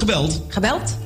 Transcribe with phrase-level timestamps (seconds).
[0.00, 0.42] gebeld.
[0.48, 0.96] Gebeld?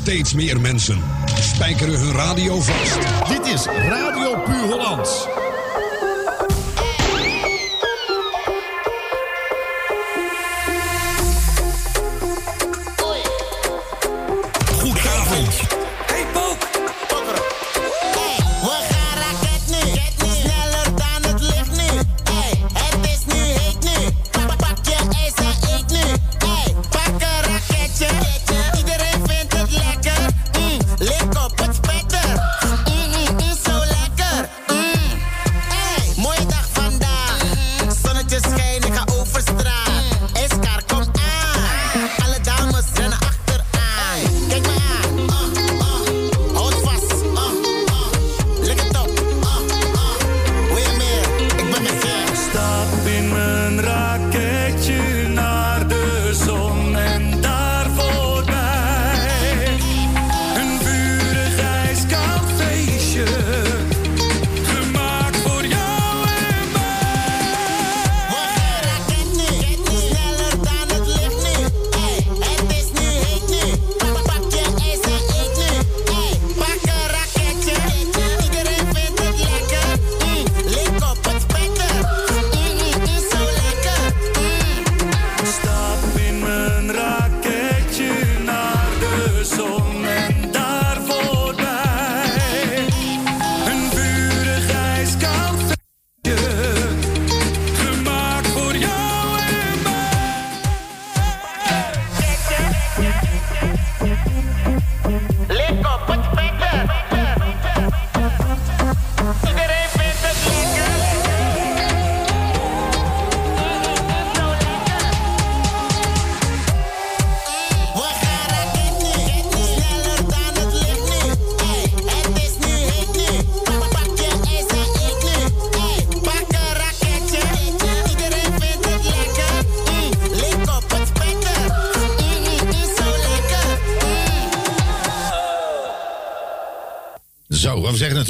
[0.00, 1.02] Steeds meer mensen
[1.40, 2.98] spijkeren hun radio vast.
[3.28, 5.28] Dit is Radio Puur Holland.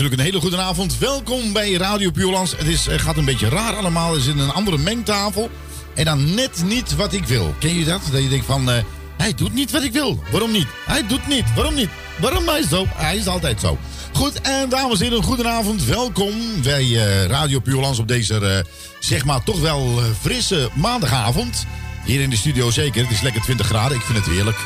[0.03, 0.99] Natuurlijk een hele goede avond.
[0.99, 2.56] Welkom bij Radio Puurlands.
[2.56, 4.15] Het is, eh, gaat een beetje raar allemaal.
[4.15, 5.50] Er zit een andere mengtafel.
[5.94, 7.55] En dan net niet wat ik wil.
[7.59, 8.00] Ken je dat?
[8.12, 8.83] Dat je denkt van, eh,
[9.16, 10.22] hij doet niet wat ik wil.
[10.31, 10.66] Waarom niet?
[10.87, 11.44] Hij doet niet.
[11.55, 11.89] Waarom niet?
[12.21, 12.87] Waarom hij is zo?
[12.89, 13.78] Hij is altijd zo.
[14.12, 15.84] Goed, en dames en heren, goedenavond.
[15.84, 21.66] Welkom bij eh, Radio Puurlands op deze, eh, zeg maar, toch wel frisse maandagavond.
[22.05, 23.03] Hier in de studio zeker.
[23.03, 23.97] Het is lekker 20 graden.
[23.97, 24.59] Ik vind het heerlijk.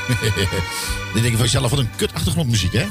[1.15, 2.85] Dan denk van jezelf, wat een kut achtergrondmuziek, hè?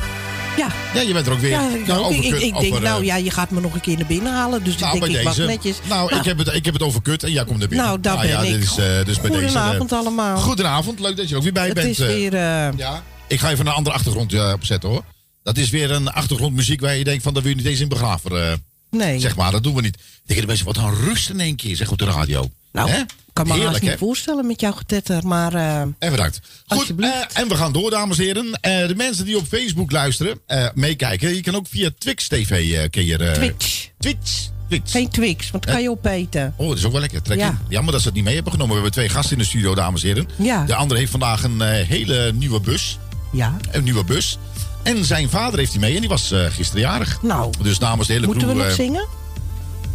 [0.57, 0.67] Ja.
[0.93, 1.49] Ja, je bent er ook weer.
[1.49, 3.61] Ja, ik, Nou, over ik, kut- ik denk, over, nou eh, ja, je gaat me
[3.61, 4.63] nog een keer naar binnen halen.
[4.63, 5.77] Dus nou, ik denk, ik wacht netjes.
[5.89, 7.87] Nou, Ik, heb het, ik heb het over kut en jij komt er binnen.
[7.87, 8.51] Nou, daar ben ja, ik.
[8.51, 10.37] Dit is, dus bij deze, Goedenavond allemaal.
[10.37, 11.87] Goedenavond, leuk dat je er ook weer bij Het bent.
[11.87, 12.33] is weer...
[12.33, 13.03] eh, ja.
[13.27, 15.03] Ik ga even een andere achtergrond opzetten hoor.
[15.43, 17.87] Dat is weer een achtergrondmuziek waar je denkt van, daar wil je niet eens in
[17.87, 18.47] begraven.
[18.49, 18.53] eh,
[18.91, 19.19] nee.
[19.19, 19.97] Zeg maar, dat doen we niet.
[20.25, 22.49] Denken de mensen, wat een rust in één keer, zeg op de radio.
[22.71, 23.01] nou, Hè?
[23.33, 25.27] Ik kan me haast Heerlijk, niet voorstellen met jouw getetter.
[25.27, 26.39] Maar eh, En bedankt.
[26.67, 28.51] Goed, eh, en we gaan door, dames en heren.
[28.61, 30.39] Eh, de mensen die op Facebook luisteren,
[30.73, 31.35] meekijken.
[31.35, 32.83] Je kan ook via Twix TV eh,
[33.31, 33.87] Twitch.
[33.99, 34.47] Twitch.
[34.67, 34.91] Twitch.
[34.91, 36.53] Geen Twix, want dat kan je opeten.
[36.57, 37.21] Oh, dat is ook wel lekker.
[37.21, 37.47] Trek Ja.
[37.47, 37.57] in.
[37.69, 38.75] Jammer dat ze het niet mee hebben genomen.
[38.75, 40.29] We hebben twee gasten in de studio, dames en heren.
[40.37, 40.65] Ja.
[40.65, 42.97] De andere heeft vandaag een hele nieuwe bus.
[43.31, 43.57] Ja.
[43.71, 44.37] Een nieuwe bus.
[44.83, 47.21] En zijn vader heeft hij mee en die was gisteren jarig.
[47.21, 49.07] Nou, Dus namens de hele moeten we nog zingen?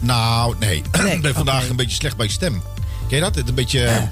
[0.00, 0.82] Nou, nee.
[1.02, 2.62] Nee, ik ben vandaag een beetje slecht bij stem.
[3.08, 3.34] Ken je dat?
[3.34, 4.08] Het Een beetje...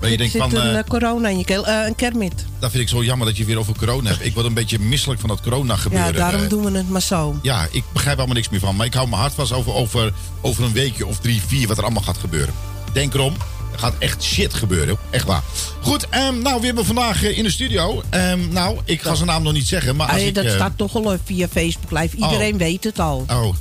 [0.00, 0.54] waar je denkt zit van...
[0.54, 1.66] een eh, corona in je keel.
[1.68, 2.44] een kermit.
[2.58, 4.24] dat vind ik zo jammer dat je weer over corona hebt.
[4.24, 6.12] Ik word een beetje misselijk van dat corona gebeuren.
[6.12, 7.38] Ja, daarom doen we het maar zo.
[7.42, 8.76] Ja, ik begrijp allemaal niks meer van.
[8.76, 11.76] Maar ik hou mijn hart vast over, over, over een weekje of drie, vier wat
[11.78, 12.54] er allemaal gaat gebeuren.
[12.92, 13.34] Denk erom.
[13.72, 14.96] Er gaat echt shit gebeuren.
[15.10, 15.42] Echt waar.
[15.80, 18.02] Goed, ehm, nou, we hebben vandaag in de studio.
[18.10, 19.96] ehm, nou, ik ga zijn naam nog niet zeggen.
[19.96, 22.16] Maar als Hey, ik, dat staat toch al via Facebook Live.
[22.16, 23.24] Iedereen weet het al.
[23.30, 23.54] Oh.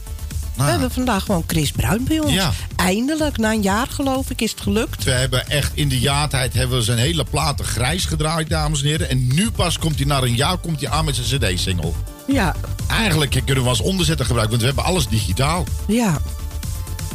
[0.60, 2.34] We Nou, hebben vandaag gewoon Chris Bruin bij ons.
[2.34, 2.52] Ja.
[2.76, 5.04] Eindelijk, na een jaar geloof ik, is het gelukt.
[5.04, 8.88] we hebben echt in de jaartijd hebben we zijn hele platen grijs gedraaid, dames en
[8.88, 9.10] heren.
[9.10, 11.92] En nu pas komt hij na een jaar komt hij aan met zijn cd-single.
[12.28, 12.56] Ja,
[12.90, 15.66] Eigenlijk kunnen we als onderzetter gebruiken, want we hebben alles digitaal.
[15.88, 16.22] ja.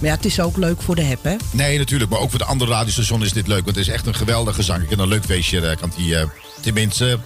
[0.00, 1.36] Maar ja, het is ook leuk voor de heb, hè?
[1.50, 2.10] Nee, natuurlijk.
[2.10, 3.64] Maar ook voor de andere radiostations is dit leuk.
[3.64, 4.82] Want het is echt een geweldige zang.
[4.82, 5.60] Ik heb een leuk feestje.
[5.66, 6.26] eh, Kan hij, eh,
[6.60, 7.18] tenminste,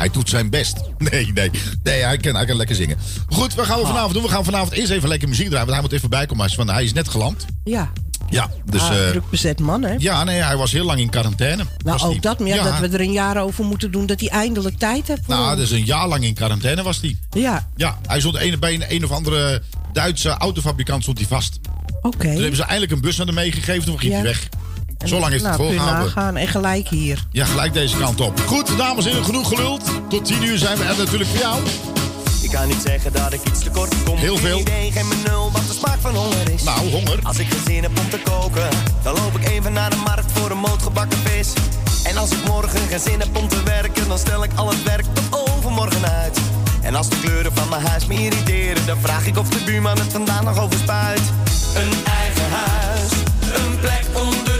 [0.00, 0.76] hij doet zijn best.
[1.10, 1.50] Nee, nee.
[1.82, 2.96] Nee, hij kan, hij kan lekker zingen.
[3.28, 4.22] Goed, wat gaan we vanavond doen?
[4.22, 5.66] We gaan vanavond eerst even lekker muziek draaien.
[5.66, 6.38] Want hij moet even bijkomen.
[6.42, 7.46] Hij is, van, hij is net geland.
[7.64, 7.90] Ja.
[8.30, 8.80] Ja, dus...
[8.80, 9.94] ah, eh, druk bezet man, hè?
[9.98, 11.64] ja, nee, hij was heel lang in quarantaine.
[11.84, 12.20] nou, ook die.
[12.20, 12.38] dat.
[12.38, 12.62] Maar ja, Ja.
[12.64, 15.20] dat we er een jaar over moeten doen dat hij eindelijk tijd heeft.
[15.24, 17.16] voor Nou, dus een jaar lang in quarantaine was hij.
[17.30, 19.62] Ja, Ja, hij stond een, bij een, een of andere
[19.92, 21.58] Duitse autofabrikant stond hij vast.
[22.02, 22.18] oké.
[22.18, 23.84] Toen hebben ze eindelijk een bus naar hem meegegeven.
[23.84, 24.18] Toen ging Ja.
[24.18, 24.48] hij weg.
[25.04, 26.04] Zo lang nou, het je volgehouden.
[26.14, 26.36] nagaan.
[26.36, 27.24] En gelijk hier.
[27.30, 28.40] Ja, gelijk deze kant op.
[28.46, 29.82] Goed, dames en heren, genoeg geluld.
[30.08, 31.62] Tot 10 uur zijn we er natuurlijk voor jou.
[32.42, 34.16] Ik kan niet zeggen dat ik iets tekort kom.
[34.16, 34.56] Heel veel.
[34.56, 36.62] Geen idee, geen nul wat de smaak van honger is.
[36.62, 37.18] Nou, honger.
[37.22, 38.68] Als ik geen zin heb om te koken,
[39.02, 41.52] dan loop ik even naar de markt voor een moot gebakken vis.
[42.04, 44.82] En als ik morgen geen zin heb om te werken, dan stel ik al het
[44.82, 46.38] werk tot overmorgen uit.
[46.80, 49.98] En als de kleuren van mijn huis me irriteren, dan vraag ik of de buurman
[49.98, 51.22] het vandaan nog over spuit.
[51.74, 53.10] Een eigen huis,
[53.54, 54.59] een plek onder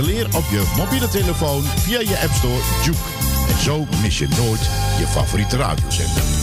[0.00, 2.98] Installeer op je mobiele telefoon via je App Store Juke.
[3.48, 6.39] En zo mis je nooit je favoriete radiozender.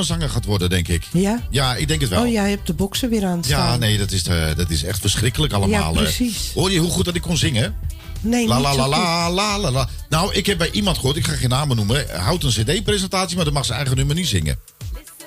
[0.00, 1.04] Ik zanger gaat worden, denk ik.
[1.12, 1.40] Ja?
[1.50, 2.22] Ja, ik denk het wel.
[2.22, 3.70] Oh, jij hebt de boksen weer aan het staan.
[3.72, 5.80] Ja, nee, dat is, eh, dat is echt verschrikkelijk allemaal.
[5.80, 6.04] Ja, eh.
[6.04, 6.50] precies.
[6.54, 7.74] Hoor je hoe goed dat ik kon zingen?
[8.20, 9.88] Nee, La la zo la la la la la.
[10.08, 12.06] Nou, ik heb bij iemand gehoord, ik ga geen namen noemen.
[12.20, 14.58] Houdt een cd-presentatie, maar dan mag ze eigen nummer niet zingen.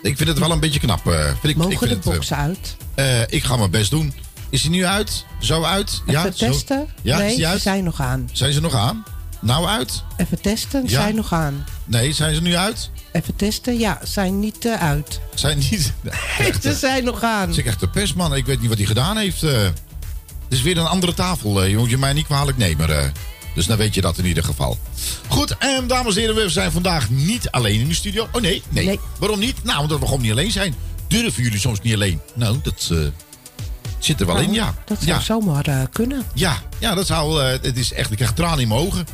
[0.01, 1.07] Ik vind het wel een beetje knap.
[1.07, 2.75] eh, vind ik, ik Mogen vind de het, boksen uit?
[3.29, 4.13] ik ga mijn best doen.
[4.49, 5.25] Is hij nu uit?
[5.39, 6.01] Zo uit?
[6.05, 6.49] Even zo?
[6.49, 6.87] testen?
[7.01, 7.61] Ja, nee, is die ze uit?
[7.61, 8.29] zijn nog aan.
[8.33, 9.03] Zijn ze nog aan?
[9.41, 10.03] Nou uit?
[10.17, 11.01] Even testen, ze Ja.
[11.01, 11.65] zijn nog aan.
[11.85, 12.89] Nee, zijn ze nu uit?
[13.13, 15.20] Even testen, ja, zijn niet eh, uit.
[15.34, 15.93] Zijn niet.
[16.39, 17.50] Echt, Ze zijn nog aan.
[17.50, 18.36] Is echt de pestman.
[18.36, 19.43] Ik weet niet wat hij gedaan heeft.
[19.43, 19.51] eh.
[20.43, 21.62] Het is weer een andere tafel.
[21.63, 21.70] eh.
[21.70, 23.00] Je moet je mij niet kwalijk nemen.
[23.00, 23.10] eh.
[23.55, 24.77] Dus dan weet je dat in ieder geval.
[25.27, 28.27] Goed, en dames en heren, we zijn vandaag niet alleen in de studio.
[28.32, 28.86] Oh nee, nee.
[28.86, 29.00] Nee.
[29.20, 29.63] Waarom niet?
[29.63, 30.75] Nou, omdat we gewoon niet alleen zijn.
[31.08, 32.22] Durven jullie soms niet alleen?
[32.36, 32.98] Nou, dat eh,
[34.00, 34.63] zit er wel in, ja.
[34.63, 35.19] Nou, Dat zou ja.
[35.19, 36.23] zomaar eh, kunnen.
[36.34, 37.41] Ja, ja, dat zou.
[37.43, 39.06] eh, het is echt, ik krijg tranen in mijn ogen.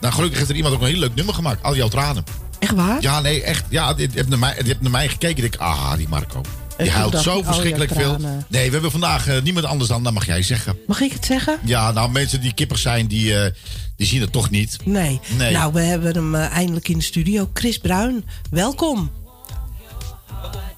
[0.00, 1.62] Nou, gelukkig heeft er iemand ook een heel leuk nummer gemaakt.
[1.62, 2.24] Al jouw tranen.
[2.66, 3.02] Echt waar?
[3.02, 3.64] Ja, nee, echt.
[3.68, 5.44] Ja, je, hebt naar mij, je hebt naar mij gekeken.
[5.44, 6.40] Ik denk, ah, die Marco.
[6.76, 8.16] Die huilt zo jouw verschrikkelijk veel.
[8.48, 10.78] Nee, we hebben vandaag eh, niemand anders dan, dat mag jij zeggen.
[10.86, 11.58] Mag ik het zeggen?
[11.64, 13.52] Ja, nou, mensen die kippig zijn, die, eh,
[13.96, 14.78] die zien het toch niet.
[14.84, 15.20] Nee.
[15.36, 15.52] Nee.
[15.52, 17.50] Nou, we hebben hem eh, eindelijk in de studio.
[17.54, 19.10] Chris Bruin, welkom.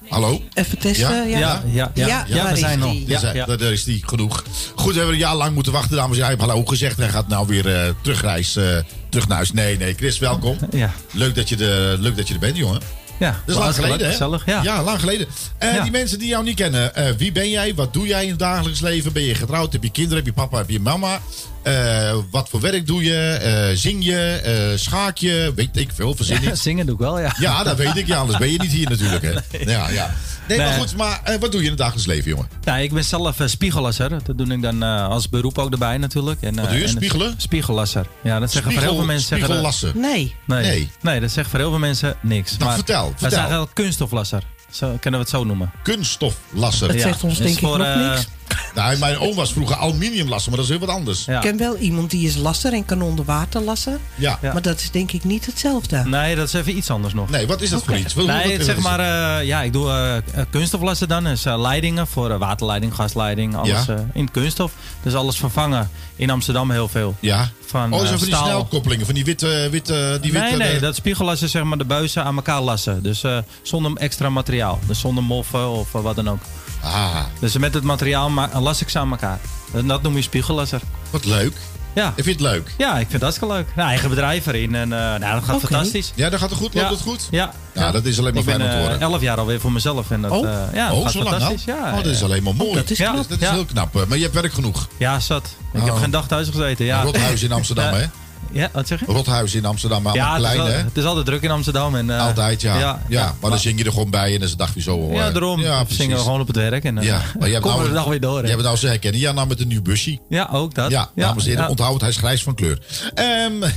[0.09, 0.41] Hallo?
[0.53, 1.09] Even testen.
[1.09, 1.23] Ja?
[1.23, 2.05] Ja, Ja, ja, ja.
[2.07, 2.91] Ja, Ja, waar we is zijn nog.
[2.91, 3.05] die?
[3.05, 3.45] Daar, zijn- ja.
[3.45, 4.43] daar- daar is die genoeg.
[4.75, 6.27] Goed, we hebben een jaar lang moeten wachten, dames en heren.
[6.37, 6.97] Hij heeft hallo gezegd.
[6.97, 8.77] Hij gaat nou weer eh terugreis, eh,
[9.09, 9.51] terug naar huis.
[9.51, 10.57] Nee, nee, Chris, welkom.
[10.71, 10.91] Ja.
[11.11, 12.81] Leuk dat je, de, leuk dat je er bent, jongen.
[13.19, 14.11] Ja, Dat is lang geleden, hè?
[14.11, 14.83] Gezellig, ja.
[14.83, 15.27] lang geleden.
[15.59, 15.81] Ja.
[15.81, 16.95] Die mensen die jou niet kennen.
[16.95, 17.75] eh, wie ben jij?
[17.75, 19.11] Wat doe jij in het dagelijks leven?
[19.13, 19.73] Ben je getrouwd?
[19.73, 20.17] Heb je kinderen?
[20.17, 20.57] Heb je papa?
[20.57, 21.19] Heb je mama?
[21.61, 23.71] Eh, wat voor werk doe je?
[23.75, 24.73] Zing je?
[24.75, 25.51] Schaak je?
[25.55, 26.15] Weet ik veel.
[26.15, 27.35] Verzin Ja, zingen doe ik wel, ja.
[27.39, 28.07] Ja, dat weet ik.
[28.07, 29.23] Ja, anders ben je niet hier natuurlijk.
[29.23, 29.33] Hè.
[29.71, 30.13] Ja, ja.
[30.57, 30.95] Nee, maar goed.
[30.95, 32.47] Maar eh, wat doe je in het dagelijks leven, jongen?
[32.63, 34.09] Nou, ik ben zelf eh, spiegellasser.
[34.09, 36.41] Dat doe ik dan eh, als beroep ook erbij natuurlijk.
[36.41, 36.83] En, eh, Wat doe je?
[36.83, 37.33] en- Spiegelen?
[37.37, 38.05] Spiegellasser.
[38.23, 39.27] Ja, dat zeggen voor heel veel mensen.
[39.27, 40.01] zeggen dat- Spiegellassen.
[40.01, 40.35] Nee.
[40.45, 40.61] Nee.
[40.63, 40.91] Nee.
[41.01, 41.19] nee.
[41.19, 42.57] dat zegt voor heel veel mensen niks.
[42.57, 43.27] Nou, vertel, Dat vertel.
[43.29, 44.43] is eigenlijk kunststoflasser.
[44.71, 45.71] Zo kunnen we het zo noemen.
[45.83, 46.87] Kunststoflasser.
[46.87, 48.27] Het Ja, zegt ons is denk ik voor, nog eh, niks.
[48.75, 51.25] Nou, mijn oom was vroeger aluminiumlasser, maar dat is heel wat anders.
[51.25, 51.35] Ja.
[51.35, 53.99] Ik ken wel iemand die is lasser en kan onder water lassen.
[54.15, 54.39] Ja.
[54.41, 56.03] Maar dat is denk ik niet hetzelfde.
[56.05, 57.29] Nee, dat is even iets anders nog.
[57.29, 58.13] Nee, wat is dat voor iets?
[58.13, 58.99] Wat- Nee, wat- het wat zeg maar,
[59.39, 61.23] eh, ja, ik doe eh, eh, kunststoflassen dan.
[61.23, 63.93] Dus leidingen voor waterleiding, gasleiding, alles Ja.
[63.95, 64.71] eh, in kunststof.
[65.03, 65.89] Dus alles vervangen.
[66.15, 67.15] In Amsterdam heel veel.
[67.19, 67.49] Ja.
[67.65, 68.43] Van, oh, zo van die staal.
[68.45, 69.67] snelkoppelingen, van die witte...
[69.71, 73.03] witte die witte nee, nee, de- dat spiegellassen zeg maar de buizen aan elkaar lassen.
[73.03, 74.79] Dus eh, zonder extra materiaal.
[74.87, 76.39] Dus zonder moffen of wat dan ook.
[76.83, 79.39] Ah, Dus met het materiaal ma- las ik ze aan elkaar.
[79.73, 80.81] En dat noem je spiegellasser.
[81.09, 81.53] wat leuk.
[81.93, 82.13] Ja.
[82.15, 82.73] Ik vind het leuk.
[82.77, 83.67] ja, ik vind het hartstikke leuk.
[83.75, 86.11] Nou, eigen bedrijf erin en eh, nou, dat gaat fantastisch.
[86.15, 86.73] Ja, dat gaat het goed?
[86.73, 86.91] Loopt Ja.
[86.93, 87.27] het goed?
[87.31, 87.53] Ja.
[87.73, 89.01] Ja, dat is alleen maar ik ben fijn om te eh, horen.
[89.01, 90.11] elf jaar alweer voor mezelf.
[90.11, 90.47] En dat, Oh.
[90.49, 91.39] eh, ja, dat oh, gaat zo lang al?
[91.39, 91.65] fantastisch.
[91.73, 92.73] Ja, oh, dat is alleen maar mooi.
[92.73, 93.11] dat is Ja.
[93.11, 93.29] knap.
[93.29, 93.53] Dat is Ja.
[93.53, 93.95] heel knap.
[93.95, 94.87] eh, Maar je hebt werk genoeg.
[94.97, 95.55] Ja, zat.
[95.73, 95.85] Ik Oh.
[95.85, 96.85] heb geen dag thuis gezeten.
[96.85, 97.01] Ja.
[97.01, 97.99] Rothuis in Amsterdam, Ja.
[97.99, 98.05] hè?
[98.51, 99.05] Ja, wat zeg je?
[99.05, 100.71] Rothuis in Amsterdam, maar Ja, het klein, hè?
[100.71, 101.95] het is altijd druk in Amsterdam.
[101.95, 102.79] En, eh, Altijd, ja.
[102.79, 104.99] Ja, ja, maar dan zing je er gewoon bij en dan is het dagje zo
[104.99, 105.13] hoor.
[105.13, 105.59] Ja, daarom.
[105.61, 105.97] Ja, precies.
[105.97, 106.83] zingen we gewoon op het werk.
[106.83, 108.35] En dan Ja, maar je hebt komen we nou, de dag weer door.
[108.37, 108.41] hè.
[108.41, 109.19] Je hebt het nou ze herkennen.
[109.21, 110.19] Ja, nou met een nieuw busje.
[110.29, 110.91] Ja, ook dat.
[110.91, 111.69] Ja, dames en heren, ja.
[111.69, 112.79] onthoud het, hij is grijs van kleur.
[113.13, 113.53] Ehm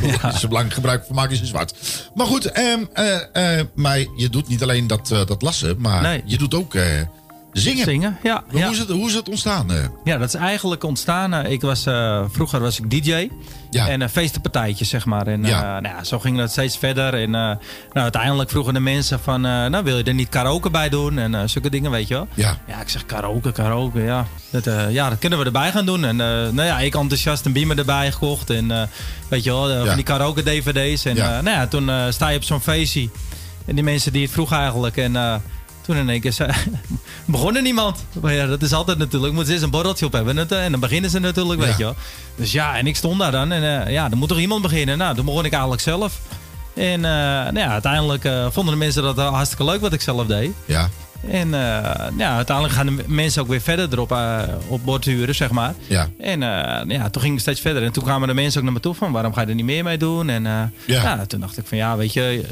[0.40, 1.74] Zo belangrijk gebruik van maken is zwart.
[2.14, 6.02] Maar goed, ehm, eh, eh, maar je doet niet alleen dat, eh, dat lassen, maar
[6.02, 6.22] Nee.
[6.24, 6.84] je doet ook eh,
[7.52, 7.84] zingen.
[7.84, 8.44] Zingen, ja.
[8.50, 9.70] Hoe, is het, hoe is het ontstaan?
[9.72, 9.84] eh?
[10.04, 11.34] Ja, dat is eigenlijk ontstaan.
[11.34, 13.28] eh, Ik was, eh, vroeger was ik DJ.
[13.70, 13.88] Ja.
[13.88, 15.26] En uh, feestenpartijtjes, zeg maar.
[15.26, 15.80] En Ja.
[15.80, 17.14] nou ja, zo ging dat steeds verder.
[17.14, 17.56] En nou,
[17.92, 19.40] uiteindelijk vroegen de mensen van...
[19.40, 21.18] nou, wil je er niet karaoke bij doen?
[21.18, 22.28] En zulke dingen, weet je wel.
[22.34, 22.58] Ja.
[22.66, 24.26] Ja, ik zeg karaoke, karaoke, ja.
[24.50, 26.04] Dat, ja, dat kunnen we erbij gaan doen.
[26.04, 28.50] En nou ja, ik enthousiast een beamer erbij gekocht.
[28.50, 28.88] En
[29.28, 31.04] weet je wel, van die karaoke dvd's.
[31.04, 31.40] En Ja.
[31.40, 33.08] nou ja, toen sta je op zo'n feestje.
[33.66, 34.96] En die mensen die het vroegen eigenlijk.
[34.96, 35.12] En
[35.80, 36.50] toen in één keer zei,
[37.26, 38.04] begon er niemand.
[38.20, 39.32] Maar ja, dat is altijd natuurlijk.
[39.32, 40.38] Moeten ze eerst een borreltje op hebben.
[40.50, 41.66] En, dan beginnen ze natuurlijk, Ja.
[41.66, 41.94] weet je wel.
[42.36, 43.52] Dus ja, en ik stond daar dan.
[43.52, 44.98] En eh, ja, er moet toch iemand beginnen.
[44.98, 46.20] Nou, toen begon ik eigenlijk zelf.
[46.74, 47.10] En eh,
[47.52, 50.50] nou ja, uiteindelijk eh, vonden de mensen dat hartstikke leuk wat ik zelf deed.
[50.64, 50.88] Ja.
[51.30, 51.48] En
[52.18, 54.38] ja, uiteindelijk gaan de mensen ook weer verder erop uh,
[54.68, 55.74] op borduren, zeg maar.
[55.86, 56.08] Ja.
[56.20, 57.82] En uh, ja, toen ging het steeds verder.
[57.82, 59.64] En toen kwamen de mensen ook naar me toe van, waarom ga je er niet
[59.64, 60.28] meer mee doen?
[60.28, 60.70] En Ja.
[60.86, 61.26] ja.
[61.26, 62.44] toen dacht ik van, ja, weet je,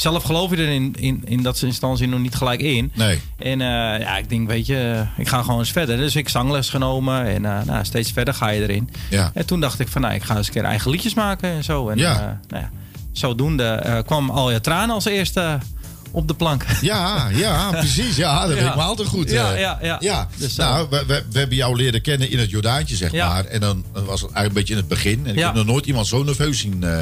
[0.00, 2.92] zelf geloof je er in, in, in dat instantie nog niet gelijk in.
[2.94, 3.20] Nee.
[3.38, 3.66] En uh,
[4.00, 5.96] ja, ik denk, weet je, ik ga gewoon eens verder.
[5.96, 8.90] Dus ik zangles genomen en uh, nou, steeds verder ga je erin.
[9.10, 9.30] Ja.
[9.34, 11.64] En toen dacht ik van, nou, ik ga eens een keer eigen liedjes maken en
[11.64, 11.88] zo.
[11.88, 12.12] En Ja.
[12.14, 12.70] uh, nou ja,
[13.12, 15.58] zodoende kwam al je tranen als eerste
[16.12, 16.64] op de plank.
[16.80, 18.16] Ja, ja, precies.
[18.16, 18.54] Ja, dat Ja.
[18.62, 19.30] weet ik me altijd goed.
[19.30, 19.60] Ja, eh.
[19.60, 19.96] ja, ja.
[20.00, 20.28] ja.
[20.36, 23.28] Dus, nou, we, we, we hebben jou leren kennen in het Jordaantje, zeg Ja.
[23.28, 23.44] maar.
[23.44, 25.26] En dan was het eigenlijk een beetje in het begin.
[25.26, 26.98] En ik heb nog nooit iemand zo nerveus zien, eh,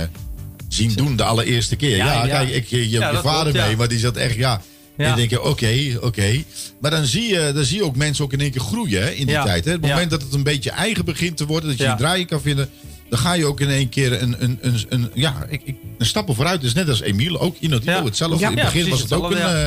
[0.69, 1.97] zien doen de allereerste keer.
[1.97, 2.29] Ja, Ja, ja.
[2.29, 4.61] kijk, ik, je, je, Ja, je dat vader klopt, mee, maar die zat echt, ja...
[4.97, 6.43] En dan denk je, oké, oké.
[6.81, 9.11] Maar dan zie, je, dan zie je ook mensen ook in één keer groeien hè,
[9.11, 9.65] in die tijd.
[9.65, 9.75] Hè.
[9.75, 12.27] Op het moment dat het een beetje eigen begint te worden, dat je je draaien
[12.27, 12.71] kan vinden,
[13.11, 16.07] dan ga je ook in één keer een, een, een, een, ja, ik, ik, een
[16.07, 16.61] stappen vooruit.
[16.61, 18.05] Dus net als Emiel, ook Inotino, Ja.
[18.05, 18.45] hetzelfde.
[18.47, 19.65] In het begin was het ook een, eh,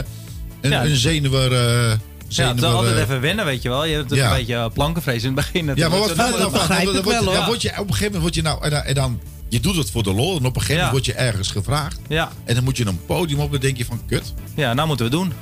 [0.62, 1.52] een, een zenuwer...
[1.54, 3.86] eh Ja, het is zenuwer, altijd eh, even wennen, weet je wel.
[3.86, 4.32] Je hebt het Ja.
[4.32, 5.72] een beetje eh, plankenvrees in het begin.
[5.76, 6.52] Ja, maar wat van?
[6.52, 7.46] begrijp Dan word je- wel, dan hoor.
[7.46, 9.20] word je op een gegeven moment word je nou en dan, en dan
[9.52, 10.92] je doet het voor de lol en op een gegeven moment Ja.
[10.92, 12.32] word je ergens gevraagd Ja.
[12.44, 14.34] en dan moet je een podium op en dan denk je van kut.
[14.56, 15.34] Ja, nou moeten we doen.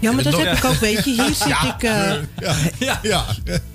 [0.00, 1.10] Ja, maar dat heb ik ook, weet je.
[1.22, 1.74] Hier zit Ja.
[1.74, 1.82] ik...
[1.82, 2.12] eh,
[2.78, 3.24] Ja, ja.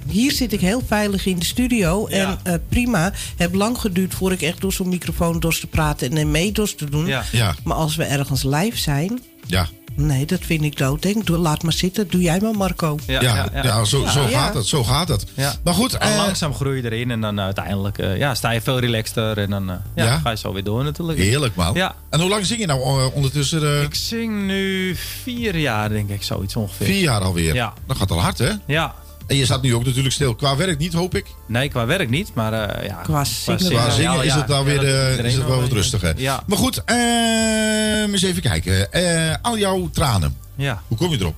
[0.07, 2.07] Hier zit ik heel veilig in de studio.
[2.07, 3.13] En eh, prima.
[3.37, 6.75] Het lang geduurd voor ik echt door zo'n microfoon door te praten en een meedos
[6.75, 7.05] te doen.
[7.05, 7.23] Ja.
[7.31, 7.55] Ja.
[7.63, 9.19] Maar als we ergens live zijn.
[9.47, 9.67] Ja.
[10.05, 11.23] Nee, dat vind ik doodeng.
[11.23, 12.07] Doe, laat maar zitten.
[12.09, 12.97] Doe jij maar, Marco.
[13.07, 14.27] Ja, ja, zo, zo Ja.
[14.39, 14.65] gaat het.
[14.65, 15.25] Zo gaat het.
[15.35, 15.53] Ja.
[15.63, 18.61] Maar goed, eh, langzaam groei je erin en dan eh, uiteindelijk eh, ja, sta je
[18.61, 19.37] veel relaxter.
[19.37, 20.19] En dan eh, ja, Ja?
[20.19, 21.17] ga je zo weer door natuurlijk.
[21.19, 21.73] heerlijk man.
[21.73, 21.95] Ja.
[22.09, 23.61] En hoe lang zing je nou ondertussen?
[23.77, 26.85] eh, Ik zing nu vier jaar, denk ik, zoiets ongeveer.
[26.85, 27.53] vier jaar alweer.
[27.53, 27.73] Ja.
[27.87, 28.51] Dat gaat al hard, hè?
[28.67, 28.95] Ja.
[29.27, 30.35] En je staat nu ook natuurlijk stil.
[30.35, 31.25] Qua werk niet, hoop ik.
[31.45, 32.95] Nee, qua werk niet, maar eh, ja.
[32.95, 35.61] Qua zingen Qua zingen ja, is het dan ja, weer eh, iedereen is het wel
[35.61, 36.13] wat rustiger.
[36.17, 36.43] Ja.
[36.47, 38.91] Maar goed, eh, eens even kijken.
[38.91, 40.37] Eh, al jouw tranen.
[40.55, 40.81] Ja.
[40.87, 41.35] Hoe kom je erop?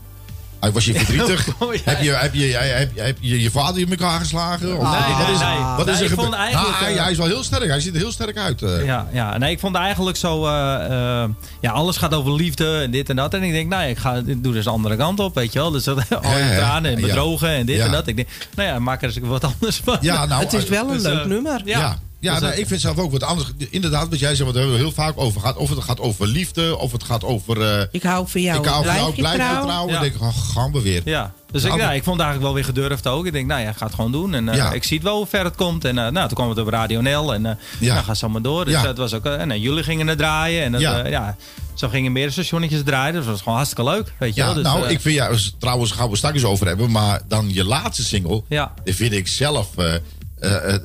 [0.63, 1.45] Ah, Was je verdrietig?
[1.83, 4.77] Heb, je, heb, je, heb, je, heb je je vader in elkaar geslagen?
[4.77, 5.57] Of Nee, wat nee, is, nee.
[5.77, 6.41] Wat Nee, is er ik vond gebeurd?
[6.41, 7.67] eigenlijk, Ah, hij, eh, hij is wel heel sterk.
[7.67, 8.61] Hij ziet er heel sterk uit.
[8.61, 8.85] eh.
[8.85, 10.45] Ja, ja, nee, ik vond eigenlijk zo.
[10.45, 11.29] eh, eh,
[11.61, 13.33] ja, alles gaat over liefde en dit en dat.
[13.33, 15.53] En ik denk, nou, ja, ik, ga, ik doe dus de andere kant op, weet
[15.53, 15.71] je wel.
[15.71, 17.05] Dus dat, al je tranen en ja.
[17.05, 17.85] bedrogen en dit Ja.
[17.85, 18.07] en dat.
[18.07, 19.97] Ik denk, nou ja, maak er eens wat anders van.
[20.01, 21.61] Ja, nou, het is wel een Dus, leuk nummer.
[21.65, 22.31] Ja, ja.
[22.33, 23.51] Dus, nou, ik vind zelf ook wat anders.
[23.69, 25.55] Inderdaad, wat jij zegt, wat we hebben heel vaak over gehad.
[25.57, 27.61] Of het gaat over liefde, of het gaat over...
[27.79, 28.59] eh, Ik hou van jou.
[28.59, 29.63] ik hou van jou, Blijf je blijf je trouw?
[29.65, 29.87] trouw.
[29.87, 29.95] Ja.
[29.95, 31.01] En denk ik, oh, gaan we weer.
[31.05, 33.25] Ja, dus ik, Nou, ja, ik vond het eigenlijk wel weer gedurfd ook.
[33.25, 34.33] Ik denk, nou ja, ik ga het gewoon doen.
[34.33, 34.71] En eh, Ja.
[34.71, 35.85] ik zie het wel hoe ver het komt.
[35.85, 37.33] En eh, nou, toen kwam het op Radio NL.
[37.33, 37.95] En eh Ja.
[37.95, 38.01] ja.
[38.01, 38.65] ga zo maar door.
[38.65, 38.87] Dus Ja.
[38.87, 40.63] het was ook, eh, en eh, jullie gingen het draaien.
[40.63, 41.35] En dat, Ja.
[41.73, 43.13] zo gingen meer stationnetjes draaien.
[43.13, 44.13] Dus dat was gewoon hartstikke leuk.
[44.19, 44.53] Weet je wel.
[44.53, 48.03] Dus, nou, ik vind ja, trouwens gaan we straks over hebben, maar dan je laatste
[48.03, 48.73] single, Ja.
[48.83, 49.69] die vind ik zelf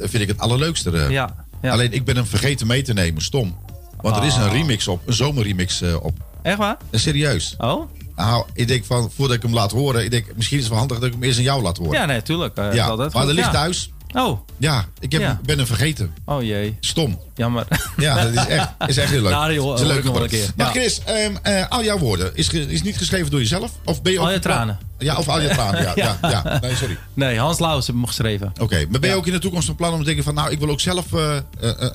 [0.01, 0.91] vind ik het allerleukste.
[0.91, 1.11] eh.
[1.11, 1.73] Ja, ja.
[1.73, 3.57] Alleen ik ben hem vergeten mee te nemen, stom.
[4.01, 4.53] Want er is een Oh.
[4.53, 6.17] remix op, een zomerremix eh, op.
[6.43, 6.77] Echt waar?
[6.91, 7.55] Serieus.
[7.59, 7.91] Oh?
[8.17, 10.79] Nou, ik denk van, voordat ik hem laat horen, ik denk misschien is het wel
[10.81, 11.93] handig dat ik hem eerst aan jou laat horen.
[11.93, 12.57] Ja, nee, tuurlijk.
[12.57, 13.53] eh, Ja, altijd maar dat ligt ja.
[13.53, 13.91] thuis.
[14.15, 15.41] Oh, Ja, ik heb, Ja.
[15.45, 16.15] ben hem vergeten.
[16.25, 16.77] oh jee.
[16.81, 17.19] Stom.
[17.35, 17.67] Jammer.
[17.97, 19.31] Ja, dat is echt, is echt heel leuk.
[19.31, 20.51] Nou, joh, is een leuke nog wel een keer.
[20.57, 20.73] Maar Ja.
[20.73, 23.71] Chris, ehm, eh, al jouw woorden, is, is niet geschreven door jezelf?
[23.85, 24.79] Of ben je ook Al je tranen.
[24.99, 25.93] Ja, of al je tranen, ja.
[26.05, 26.19] ja.
[26.23, 26.99] ja, Nee, sorry.
[27.15, 28.53] Nee, Hans Lauwers heeft hem geschreven.
[28.61, 30.35] Oké, maar ben je ook in de toekomst van plan om te denken van...
[30.35, 31.43] nou, ik wil ook zelf eh, eh,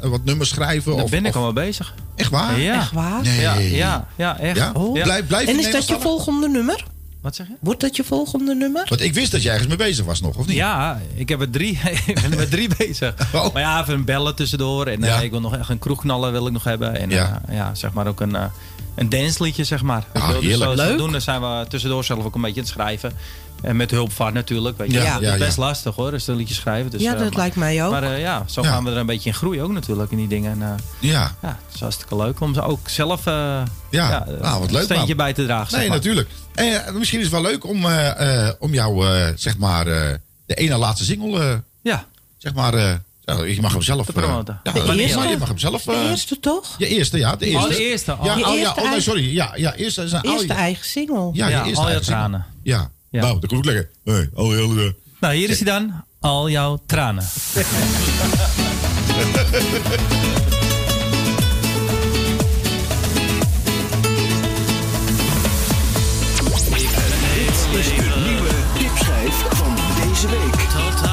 [0.01, 0.95] wat nummers schrijven?
[0.95, 1.93] Daar of, ben ik of- al mee bezig.
[2.15, 2.59] Echt waar?
[2.59, 2.75] Ja.
[2.75, 3.21] Echt waar?
[3.21, 3.41] Nee.
[3.41, 4.57] Ja, ja, ja, echt.
[4.57, 4.71] Ja?
[4.73, 4.95] Oh.
[4.97, 5.03] Ja.
[5.03, 6.83] Blijf, blijf En is dat je volgende nummer?
[7.23, 7.53] Wat zeg je?
[7.59, 8.85] Wordt dat je volgende nummer?
[8.89, 10.55] Want ik wist dat je ergens mee bezig was nog, of niet?
[10.55, 11.79] Ja, ik heb er drie.
[12.05, 13.13] ik ben er met drie bezig.
[13.33, 13.53] Oh.
[13.53, 14.87] Maar ja, even bellen tussendoor.
[14.87, 16.95] En eh, ik wil nog echt een kroegknaller wil ik nog hebben.
[16.99, 17.41] En Ja.
[17.47, 18.45] ja, ja zeg maar ook een, eh
[18.95, 20.03] een dansliedje, zeg maar.
[20.13, 20.71] Ah, dus heerlijk.
[20.71, 20.89] zo- Leuk.
[20.89, 23.13] Zodoende zijn we tussendoor zelf ook een beetje aan het schrijven.
[23.61, 24.77] En met hulp van natuurlijk.
[24.77, 24.99] Weet je.
[25.01, 25.63] Ja, het is best ja.
[25.63, 26.91] lastig hoor, dus een liedje schrijven.
[26.91, 27.91] Dus, ja, eh, dat maar, lijkt mij ook.
[27.91, 28.67] Maar eh, ja, zo Ja.
[28.69, 30.51] gaan we er een beetje in groeien ook natuurlijk in die dingen.
[30.51, 33.65] En, eh, Ja, ja, het is hartstikke leuk om ze ook zelf eh Ja.
[33.89, 35.17] ja, Nou, wat een leuk, steentje man.
[35.17, 35.69] bij te dragen.
[35.69, 35.97] zeg nee, maar.
[35.97, 36.29] natuurlijk.
[36.55, 40.13] Eh, misschien is het wel leuk om, eh, eh, om jou, eh, zeg maar, eh,
[40.45, 42.05] de ene laatste single, eh, Ja,
[42.37, 43.01] zeg maar...
[43.25, 44.05] eh, ja, je mag hem zelf...
[44.05, 44.59] Te eh, promoten.
[44.63, 45.27] ja, De maar eerste?
[45.27, 45.87] je mag hem zelf...
[45.87, 46.75] eh, de eerste toch?
[46.77, 47.67] Je eerste, ja, de eerste.
[47.69, 48.11] Oh, de eerste.
[48.19, 48.25] Oh.
[48.25, 49.33] Ja, Je oh, ja, eerste oh, nee, eigen- sorry.
[49.33, 51.29] Ja, ja eerst is een al Eerste je- eigen single.
[51.33, 52.05] Ja, Ja, eerste al single.
[52.05, 52.45] tranen.
[52.63, 52.91] Ja.
[53.09, 53.21] Ja.
[53.21, 53.89] Nou, dat ook lekker.
[54.03, 56.03] Hey, al je Nou, hier is hij dan.
[56.19, 57.25] Al jouw tranen.
[67.35, 70.69] Dit is de nieuwe tipschijf van deze week.
[70.69, 71.12] totaal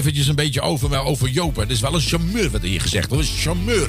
[0.00, 1.54] eventjes een beetje over, over Joop.
[1.56, 1.62] hè.
[1.62, 3.28] Het is wel een charmeur, wat hier gezegd wordt.
[3.28, 3.88] Een charmeur.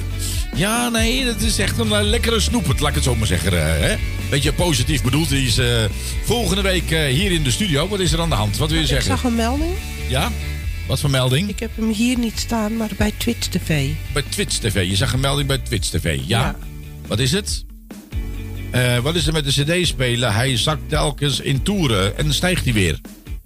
[0.54, 3.52] Ja, nee, dat is echt een eh, lekkere snoepert, laat ik het zo maar zeggen.
[3.52, 3.94] eh, hè?
[4.30, 5.28] Beetje positief bedoeld.
[5.28, 5.84] Die is eh,
[6.24, 7.88] volgende week hier in de studio.
[7.88, 8.56] Wat is er aan de hand?
[8.56, 9.10] Wat wil je Ik zeggen?
[9.10, 9.72] zag een melding.
[10.08, 10.30] Ja?
[10.86, 11.48] Wat voor melding?
[11.48, 13.88] Ik heb hem hier niet staan, maar bij Twitch TV.
[14.12, 14.86] Bij Twitch TV.
[14.88, 16.18] Je zag een melding bij Twitch TV.
[16.26, 16.40] Ja.
[16.40, 16.56] Ja.
[17.06, 17.64] Wat is het?
[19.02, 20.34] Wat is er met de CD-speler?
[20.34, 23.00] Hij zakt telkens in toeren en dan stijgt hij weer.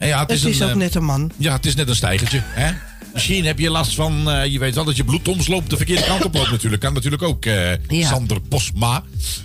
[0.07, 1.31] Ja, het Het is, is een, ook eh, net een man.
[1.37, 2.41] Ja, het is net een stijgertje.
[2.45, 2.73] Hè?
[3.13, 6.25] Misschien heb je last van, eh, je weet wel dat je bloedomsloop de verkeerde kant
[6.25, 6.83] op loopt natuurlijk.
[6.83, 8.09] Kan natuurlijk ook, eh, Ja.
[8.09, 9.03] Sander Posma.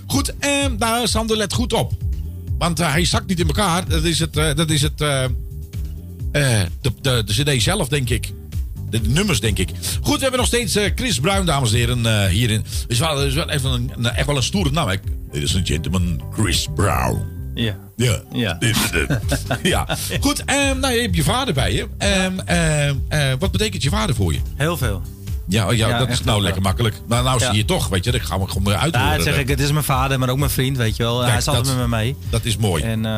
[0.08, 1.91] Goed, en daar Sander, let goed op.
[2.58, 3.88] Want hij zakt niet in elkaar.
[3.88, 5.30] Dat is het, eh, dat is het, eh, eh,
[6.82, 8.32] de, de, de cd zelf, denk ik.
[8.89, 9.69] De, de nummers, denk ik.
[10.02, 12.63] Goed, we hebben nog steeds eh, Chris Bruin, dames en heren, eh, hierin.
[12.88, 14.88] Is wel, is wel even een, een- echt wel een stoere naam.
[14.88, 14.95] hè.
[15.32, 17.24] Ladies and gentlemen, Chris Brown.
[17.54, 17.78] Ja.
[18.02, 18.22] Ja.
[18.32, 18.54] Ja.
[18.60, 19.60] Dit is het.
[19.64, 19.98] ja.
[20.20, 21.88] Goed, ehm, nou, je hebt je vader bij je.
[21.98, 24.40] Ehm, ehm, eh, wat betekent je vader voor je?
[24.56, 25.02] Heel veel.
[25.52, 26.42] Ja, oh ja, Ja, dat is nou wel.
[26.42, 26.96] lekker makkelijk.
[27.08, 27.46] Maar nou Ja.
[27.50, 28.96] zie je toch, weet je, dat gaan we gewoon weer uit.
[28.96, 31.18] Ja, dat zeg ik, het is mijn vader, maar ook mijn vriend, weet je wel.
[31.18, 32.16] Kijk, hij is altijd dat- met me mee.
[32.30, 32.84] Dat is mooi.
[32.84, 33.12] En eh,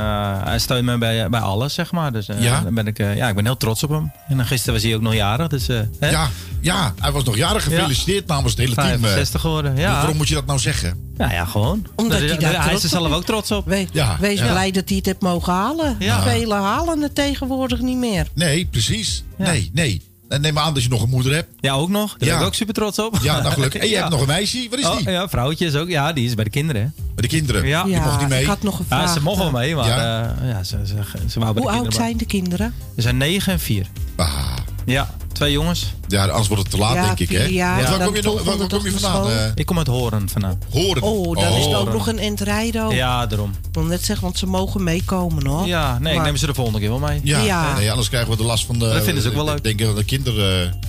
[0.44, 2.12] hij steunt me bij, bij alles, zeg maar.
[2.12, 2.62] Dus eh, Ja?
[2.62, 4.12] dan ben ik, eh, ja, ik ben heel trots op hem.
[4.28, 5.68] En dan gisteren was hij ook nog jarig, dus...
[5.68, 6.10] eh, hè?
[6.10, 6.30] Ja,
[6.62, 8.88] ja, hij was nog jarig gefeliciteerd namens het hele team.
[8.88, 9.00] eh.
[9.00, 9.92] 65 geworden, ja.
[9.94, 11.12] Waarom moet je dat nou zeggen?
[11.18, 11.88] Ja, ja, gewoon.
[11.96, 13.66] Omdat Dat- hij daar hij is er zelf ook trots op.
[13.66, 14.48] Wees, Ja, wees ja.
[14.52, 15.96] blij dat hij het heeft mogen halen.
[16.00, 16.22] Ja.
[16.24, 18.28] Velen halen het tegenwoordig niet meer.
[18.34, 19.24] Nee, precies.
[19.38, 19.44] Ja.
[19.46, 20.02] Nee, nee.
[20.34, 21.48] En neem maar aan dat je nog een moeder hebt.
[21.60, 22.10] Ja, ook nog.
[22.10, 22.40] Daar ben Ja.
[22.40, 23.18] ik ook super trots op.
[23.22, 23.82] Ja, nou gelukkig.
[23.82, 24.00] En je Ja.
[24.00, 24.68] hebt nog een meisje.
[24.70, 25.10] Wat is Oh, die?
[25.10, 25.90] ja, vrouwtje is ook.
[25.90, 26.82] Ja, die is bij de kinderen.
[26.82, 26.88] hè.
[26.96, 27.68] Bij de kinderen.
[27.68, 27.84] Ja.
[27.84, 28.42] Die mocht niet mee.
[28.42, 29.14] ik had nog een Ja, vraag.
[29.14, 29.98] ze mogen wel mee, maar Ja.
[29.98, 30.36] ja.
[30.48, 30.96] ja, ze, ze,
[31.30, 31.94] ze wou bij Hoe de oud kinderen.
[31.94, 32.74] zijn de kinderen?
[32.96, 33.88] Ze zijn 9 en 4.
[34.16, 34.53] Ah,
[34.86, 35.94] Ja, twee jongens.
[36.08, 37.30] ja, anders wordt het te laat, Ja, denk ik.
[37.30, 37.38] Hè?
[37.76, 39.30] Want waar dan kom je, nog, waar, waar kom je vandaan?
[39.30, 40.60] Eh, Ik kom uit Horen vandaan.
[40.72, 41.02] horen.
[41.02, 41.94] Oh, dan is het ook Horen.
[41.94, 42.84] nog een entrijden.
[42.86, 42.92] ook.
[42.92, 43.50] Ja, daarom.
[43.50, 45.68] Ik wil net zeggen, want ze mogen meekomen hoor.
[45.68, 47.20] Ja, nee, ik Maar neem ze de volgende keer wel mee.
[47.24, 47.74] Ja, Ja.
[47.78, 48.86] Nee, anders krijgen we de last van de...
[48.94, 49.58] Dat vinden ze ook wel leuk.
[49.58, 50.80] Ik denk dat de kinderen...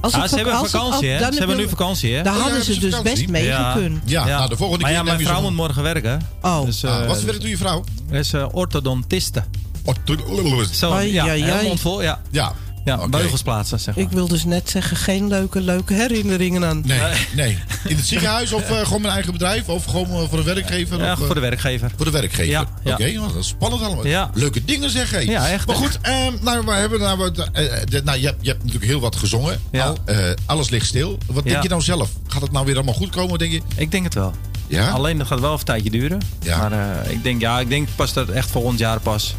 [0.00, 1.18] Als Ah, ze hebben vakantie, hè?
[1.18, 2.22] dan Ze hebben nu vakantie, hè?
[2.22, 3.72] Daar Oh, ja, hadden ze dus ze best mee Ja.
[3.72, 4.02] gekund.
[4.04, 6.20] Ja, nou de volgende Maar keer ja, neem mijn vrouw moet morgen werken.
[6.42, 6.64] Oh.
[6.64, 7.84] Dus, Ah, eh, wat voor werk doe je vrouw?
[8.10, 9.44] is eh, orthodontiste.
[9.84, 12.20] Oh, to- Zo, ja, vol, ja.
[12.30, 12.52] Ja.
[12.84, 13.08] Ja, Oké.
[13.08, 14.04] beugels plaatsen, zeg maar.
[14.04, 16.82] Ik wil dus net zeggen, geen leuke, leuke herinneringen aan.
[16.86, 17.00] Nee,
[17.34, 17.58] nee.
[17.88, 19.68] In het ziekenhuis of eh, gewoon mijn eigen bedrijf?
[19.68, 20.98] Of gewoon eh, voor een werkgever?
[20.98, 21.90] Ja, of, eh, voor de werkgever.
[21.96, 22.44] Voor de werkgever?
[22.50, 22.92] Ja, ja.
[22.92, 24.06] Oké, nou, dat is spannend allemaal.
[24.06, 24.30] Ja.
[24.34, 25.18] Leuke dingen zeg hé.
[25.18, 28.38] Ja, echt, Maar goed, ehm, nou, we hebben, nou, we, eh, de- nou, je, hebt,
[28.40, 29.60] je hebt natuurlijk heel wat gezongen.
[29.72, 29.84] Ja.
[29.86, 29.96] al.
[30.04, 30.16] Eh,
[30.46, 31.18] alles ligt stil.
[31.26, 31.62] Wat denk Ja.
[31.62, 32.10] je nou zelf?
[32.26, 33.60] Gaat het nou weer allemaal goed komen, denk je?
[33.76, 34.32] Ik denk het wel.
[34.66, 34.88] Ja?
[34.90, 36.18] Alleen dat gaat wel even een tijdje duren.
[36.42, 36.58] Ja.
[36.68, 36.72] Maar
[37.04, 39.34] eh, ik denk, ja, ik denk pas dat het echt volgend jaar pas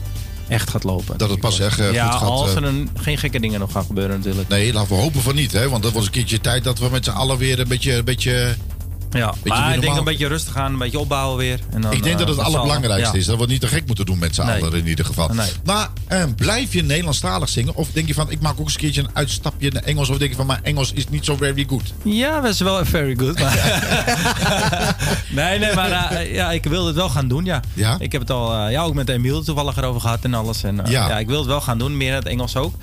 [0.48, 1.18] echt gaat lopen.
[1.18, 2.30] Dat het pas echt eh, ja, goed gaat.
[2.30, 4.48] als eh, er een, geen gekke dingen nog gaan gebeuren natuurlijk.
[4.48, 5.70] Nee, laten we hopen van niet, hè?
[5.70, 7.94] Want dat was een keertje tijd dat we met z'n allen weer een beetje.
[7.94, 8.56] Een beetje
[9.16, 11.60] Ja, maar ik denk een beetje rustig gaan, een beetje opbouwen weer.
[11.72, 12.60] En dan, ik denk dat eh, het allen.
[12.60, 13.26] allerbelangrijkste is.
[13.26, 14.62] Dat we het niet te gek moeten doen met z'n Nee.
[14.64, 15.28] allen in ieder geval.
[15.28, 15.50] Nee.
[15.66, 17.76] Maar ehm, blijf je Nederlandstalig zingen?
[17.76, 20.10] Of denk je van, ik maak ook eens een keertje een uitstapje naar Engels?
[20.10, 21.94] Of denk je van, maar Engels is niet zo very good?
[22.04, 23.40] Ja, dat is wel very good.
[23.40, 24.96] Maar
[25.30, 27.60] nee, nee, maar eh, ja, ik wil het wel gaan doen, ja.
[27.74, 27.96] Ja?
[28.00, 30.64] Ik heb het al, eh, ja, ook met Emiel toevallig erover gehad en alles.
[30.64, 31.08] En, eh, Ja.
[31.10, 31.20] ja.
[31.20, 32.76] ik wil het wel gaan doen, meer in het Engels ook.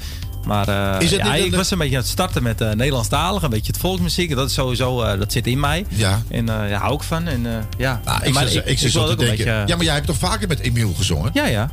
[0.46, 0.68] Maar
[1.00, 3.80] eh, ja, ik was een beetje aan het starten met eh Nederlandstalig, een beetje het
[3.80, 4.34] volksmuziek.
[4.34, 5.84] Dat is sowieso, eh, dat zit in mij.
[5.88, 6.22] Ja.
[6.28, 7.26] En eh ja, hou ik van.
[7.26, 7.46] En,
[7.78, 8.00] ja.
[8.04, 8.64] Nou, ik maar ik, ook
[9.08, 9.18] denken.
[9.18, 11.30] beetje- Ja, maar jij hebt toch vaker met Emiel gezongen?
[11.34, 11.70] Ja, ja.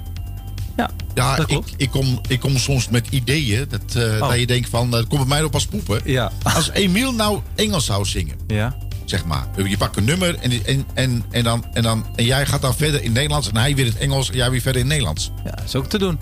[0.78, 1.74] Ja, Ja, dat ik, klopt.
[1.78, 4.30] ik, kom, ik kom soms met ideeën dat, eh, Oh.
[4.30, 6.02] dat je denkt van, dat komt bij mij op als poepen.
[6.06, 6.32] Ja.
[6.44, 8.76] Als Emiel nou Engels zou zingen, Ja.
[9.06, 9.48] zeg maar.
[9.68, 12.76] Je pakt een nummer en, en, en, en, dan, en, dan, en jij gaat dan
[12.76, 14.98] verder in Nederlands en hij weer in het Engels en jij weer verder in het
[14.98, 15.32] Nederlands.
[15.46, 16.20] ja, is ook te doen.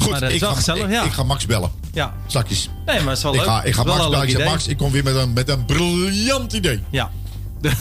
[0.00, 1.02] Goed, Maar ik, ga, gezellig, ik, ja.
[1.04, 1.70] ik ga Max bellen.
[1.92, 2.14] Ja.
[2.26, 2.68] Zakjes.
[2.86, 3.48] Nee, maar het is wel Ik leuk.
[3.48, 4.28] ga, ik ga Wel Max bellen.
[4.28, 4.44] Ik zeg.
[4.46, 6.80] Max, ik kom weer met een, met een briljant idee.
[6.90, 7.10] Ja.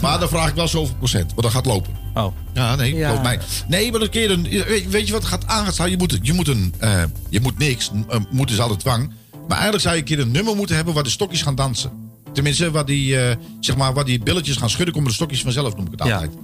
[0.01, 1.93] Maar dan vraag ik wel zoveel procent, want dat gaat lopen.
[2.13, 2.33] Oh.
[2.53, 3.21] Ja, nee, Ja.
[3.21, 3.39] mij.
[3.67, 5.89] Nee, maar een keer een, weet, weet je wat gaat aangestaan?
[5.89, 7.91] Je moet, je moet een, eh, je moet niks.
[8.11, 9.11] Uh, moet is altijd dwang.
[9.47, 11.91] Maar eigenlijk zou je een keer een nummer moeten hebben waar de stokjes gaan dansen.
[12.33, 15.75] Tenminste, waar die, eh, zeg maar, waar die billetjes gaan schudden, komen de stokjes vanzelf,
[15.75, 16.13] noem ik het Ja.
[16.13, 16.31] altijd.
[16.33, 16.39] Ja,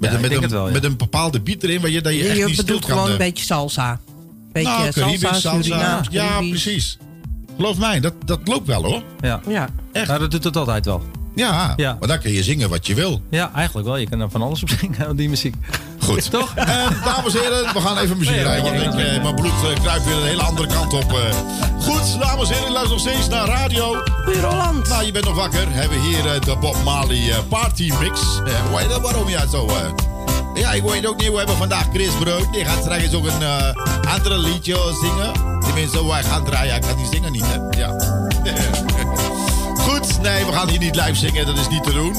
[0.00, 0.72] Met, een, met, denk een, het wel, ja.
[0.72, 2.90] met een bepaalde beat erin waar je, dat je echt Je niet stil bedoelt kan.
[2.90, 4.00] gewoon eh, een beetje salsa.
[4.52, 6.00] Beetje nou, salsa, Caribisch, salsa.
[6.10, 6.98] Ja, precies.
[7.56, 9.02] Geloof mij, dat, dat loopt wel hoor.
[9.20, 9.40] Ja.
[9.48, 9.68] Ja.
[9.92, 10.06] Echt.
[10.06, 11.02] Nou, dat doet het altijd wel.
[11.34, 11.96] Ja, Ja.
[11.98, 13.22] maar dan kun je zingen wat je wil.
[13.30, 13.96] Ja, eigenlijk wel.
[13.96, 15.54] Je kan er van alles op zingen, op die muziek.
[15.98, 16.30] Goed.
[16.30, 16.52] Toch?
[16.54, 16.66] Eh,
[17.04, 18.72] dames en heren, we gaan even muziek Nee, rijden.
[18.84, 21.12] Want ik, eh, mijn bloed eh, kruipt weer een hele andere kant op.
[21.12, 21.36] eh.
[21.80, 24.02] Goed, dames en heren, luister nog steeds naar radio.
[24.24, 24.88] Puur Holland.
[24.88, 25.66] Nou, je bent nog wakker.
[25.72, 28.20] Hebben we hier eh, de Bob Marley eh, Party Mix.
[28.44, 29.66] Eh, je waarom ja zo?
[30.54, 31.30] Ja, ik weet ook niet.
[31.30, 32.52] We hebben vandaag Chris Brood.
[32.52, 35.60] Die gaat straks ook een eh andere liedje zingen.
[35.60, 36.76] Tenminste, wij gaan draaien.
[36.76, 37.78] Ik ga die zingen niet, hè?
[37.78, 37.96] Ja.
[39.86, 41.46] Goed, nee, we gaan hier niet live zingen.
[41.46, 42.14] Dat is niet te doen.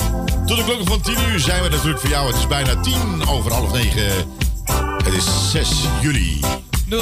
[0.46, 2.28] Tot de klokken van 10 uur zijn we natuurlijk voor jou.
[2.28, 4.04] Het is bijna 10 over half 9.
[5.04, 5.70] Het is 6
[6.02, 6.40] juli.
[6.86, 7.02] No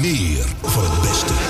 [0.00, 1.47] Meer voor het beste.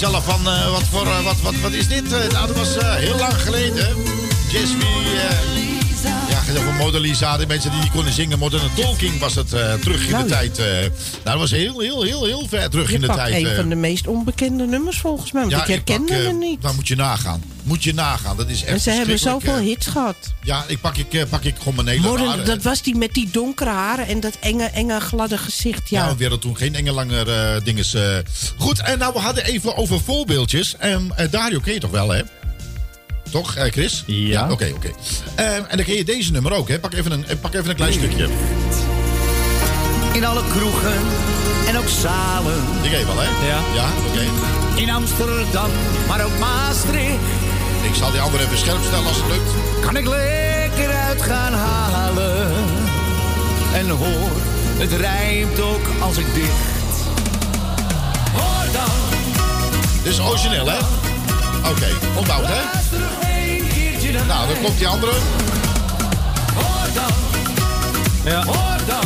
[0.00, 2.12] Jezelf van, eh, wat, voor, eh, wat, wat, wat is dit?
[2.12, 3.96] Eh, dat was heel lang geleden.
[4.48, 4.72] Jazz
[7.00, 8.38] Lisa, de mensen die niet konden zingen.
[8.38, 10.58] Modern Talking was het eh, terug in Nou, de tijd.
[10.58, 10.64] eh.
[10.66, 10.90] nou,
[11.22, 13.34] dat was heel, heel, heel, heel ver terug Je in de tijd.
[13.34, 13.56] een eh.
[13.56, 15.42] van de meest onbekende nummers volgens mij.
[15.46, 16.62] Want ik herkende hem niet.
[16.62, 17.42] Nou, moet je nagaan.
[17.62, 18.36] Moet je nagaan.
[18.36, 20.16] Dat is echt En ze hebben zoveel hits gehad.
[20.42, 22.00] Ja, ik pak ik, pak ik gewoon mijn.
[22.00, 25.88] Modern, dat was die met die donkere haren en dat enge, enge gladde gezicht.
[25.90, 27.96] Ja, Ja, we hadden toen geen enge langer dinges.
[28.56, 30.74] Goed, en nou, we hadden even over voorbeeldjes.
[30.78, 32.22] En Dario ken je toch wel, hè?
[33.30, 34.02] Toch, eh, Chris?
[34.06, 34.50] Ja.
[34.50, 34.90] Oké, oké.
[35.34, 36.78] Eh, en dan ken je deze nummer ook, hè?
[36.78, 38.28] Pak even een, pak even een klein stukje.
[40.12, 40.98] In alle kroegen
[41.66, 42.60] en ook zalen.
[42.82, 43.46] Die ken je wel, hè?
[43.46, 43.60] Ja.
[43.74, 44.24] Ja, oké.
[44.80, 45.70] In Amsterdam,
[46.08, 47.18] maar ook Maastricht.
[47.82, 49.50] Ik zal die andere even scherp stellen als het lukt.
[49.80, 52.48] Kan ik lekker uit gaan halen.
[53.72, 54.30] En hoor,
[54.78, 56.68] het rijmt ook als ik dicht.
[58.32, 59.18] Hoor dan.
[60.02, 60.78] Dit is origineel, hè?
[61.68, 62.60] Oké, onthoud, hè?
[64.26, 65.12] Nou, dan komt die andere.
[66.54, 67.12] Hoor dan.
[68.32, 68.44] Ja.
[68.44, 69.00] Hoor dan.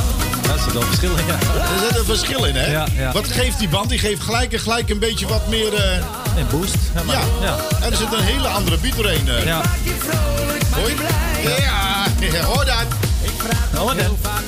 [0.47, 1.33] Dat zit wel verschil in, ja.
[1.73, 2.71] Er zit een verschil in, hè?
[2.71, 3.13] Ja, ja.
[3.13, 3.89] Wat geeft die band?
[3.89, 5.75] Die geeft gelijk en gelijk een beetje wat meer...
[5.75, 5.97] eh,
[6.37, 6.75] Een boost.
[6.95, 7.23] Ja, maar- ja.
[7.41, 7.57] ja.
[7.81, 9.29] En er zit een hele andere beat doorheen.
[9.29, 9.45] eh.
[9.45, 9.57] Ja.
[9.57, 10.91] Maak je vrolijk, maak Hoi.
[10.91, 11.43] je blij.
[11.63, 12.85] Ja, ja, hoor dat.
[13.23, 14.43] Ik praat heel vaak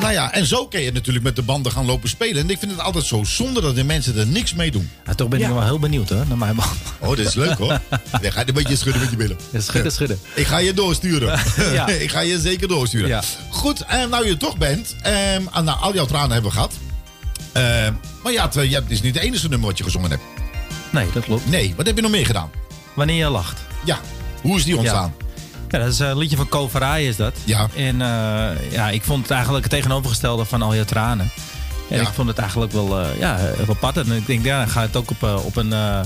[0.00, 2.42] Nou ja, en zo kun je natuurlijk met de banden gaan lopen spelen.
[2.42, 4.90] En ik vind het altijd zo zonde dat de mensen er niks mee doen.
[5.06, 5.52] Ja, toch ben ik Ja.
[5.52, 6.68] wel heel benieuwd hoor, naar mijn band.
[6.98, 7.68] Oh, dit is leuk hoor.
[8.22, 9.36] Dan ga je een beetje schudden met je billen.
[9.50, 10.18] Ja, schudden, schudden.
[10.34, 11.40] Ik ga je doorsturen.
[11.72, 11.88] Ja.
[11.88, 13.08] ik ga je zeker doorsturen.
[13.08, 13.22] Ja.
[13.50, 14.96] Goed, en nou je er toch bent.
[15.02, 16.72] ehm, ah, nou, al jouw tranen hebben we gehad.
[17.52, 20.10] Ehm, maar ja, het, eh, ja, het is niet het enige nummer wat je gezongen
[20.10, 20.22] hebt.
[20.90, 21.48] Nee, dat klopt.
[21.50, 22.50] Nee, wat heb je nog meer gedaan?
[22.94, 23.60] Wanneer je lacht.
[23.84, 24.00] Ja,
[24.42, 25.14] hoe is die ontstaan?
[25.72, 27.34] Ja, dat is een liedje van Ko Verraaien is dat.
[27.44, 27.68] Ja.
[27.76, 31.30] En eh, ja, ik vond het eigenlijk het tegenovergestelde van al je tranen.
[31.90, 32.02] En Ja.
[32.02, 34.08] ik vond het eigenlijk wel, eh ja, wel pattend.
[34.10, 35.72] En ik denk, ja, dan ga het ook op, eh, op een...
[35.72, 36.00] eh,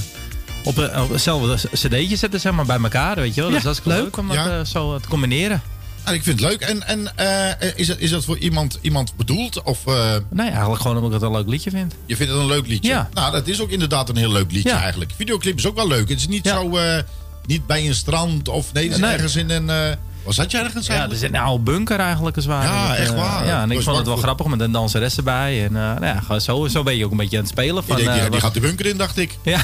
[0.64, 3.51] op, een, op hetzelfde cd'tje zetten, zeg maar, bij elkaar, weet je wel.
[3.51, 4.17] Ja, dus dat is leuk, leuk.
[4.17, 4.59] om dat Ja.
[4.59, 5.62] eh, zo te combineren.
[6.05, 6.61] Ah, ik vind het leuk.
[6.61, 9.62] En, en eh, is, het, is dat voor iemand, iemand bedoeld?
[9.62, 11.95] Of eh, Nee, eigenlijk gewoon omdat ik het een leuk liedje vind.
[12.07, 12.91] je vindt het een leuk liedje?
[12.91, 13.09] Ja.
[13.12, 14.81] Nou, dat is ook inderdaad een heel leuk liedje Ja.
[14.81, 15.11] eigenlijk.
[15.17, 16.09] Videoclip is ook wel leuk.
[16.09, 16.55] Het is niet Ja.
[16.61, 16.77] zo...
[16.77, 16.99] eh,
[17.47, 19.13] niet bij een strand of nee, is Nee.
[19.13, 19.71] ergens in een...
[19.71, 22.67] eh was dat je ergens Ja, er zit een oude bunker eigenlijk, als ware.
[22.69, 23.47] Ja, Dat, echt eh, waar.
[23.47, 25.61] Ja, en Dat ik is vond het wel grappig met een danseres erbij.
[25.65, 27.85] En eh, nou ja, zo, zo ben je ook een beetje aan het spelen.
[27.85, 29.37] Van, denk, die, eh, die wat- gaat de bunker in, dacht ik.
[29.43, 29.61] Ja,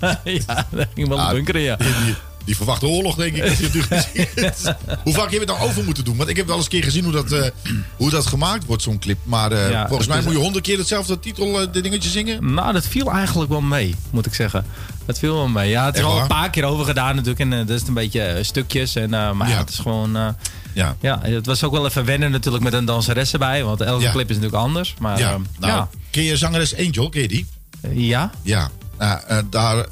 [0.24, 1.76] ja daar ging wel Ah, een bunker in, ja.
[1.76, 3.44] Die, die, die verwachte oorlog, denk ik.
[3.44, 4.74] je ziet.
[5.02, 6.16] hoe vaak heb je het nou over moeten doen?
[6.16, 7.50] Want ik heb wel eens een keer gezien hoe dat, eh,
[7.96, 9.18] hoe dat gemaakt wordt, zo'n clip.
[9.22, 12.54] Maar eh, Ja, volgens mij moet je honderd keer hetzelfde titel, eh, de dingetje zingen.
[12.54, 14.66] Nou, dat viel eigenlijk wel mee, moet ik zeggen.
[15.06, 15.70] Dat viel wel mee.
[15.70, 17.40] Ja, het is wel een paar keer over gedaan natuurlijk.
[17.40, 18.94] En eh, dat is een beetje eh, stukjes.
[18.94, 19.54] En, eh, maar ja.
[19.54, 19.60] Ja.
[19.60, 20.16] het is gewoon...
[20.16, 20.28] eh,
[20.72, 20.96] Ja.
[21.00, 23.64] ja, het was ook wel even wennen natuurlijk met een danseres erbij.
[23.64, 24.10] Want elke Ja.
[24.12, 24.94] clip is natuurlijk anders.
[24.98, 25.38] Maar ja.
[25.58, 25.88] Nou, ja.
[26.10, 27.08] ken je zangeres Angel?
[27.08, 27.46] Ken je die?
[27.92, 28.30] ja.
[28.42, 28.70] Ja.
[28.98, 29.86] Nou, eh, daar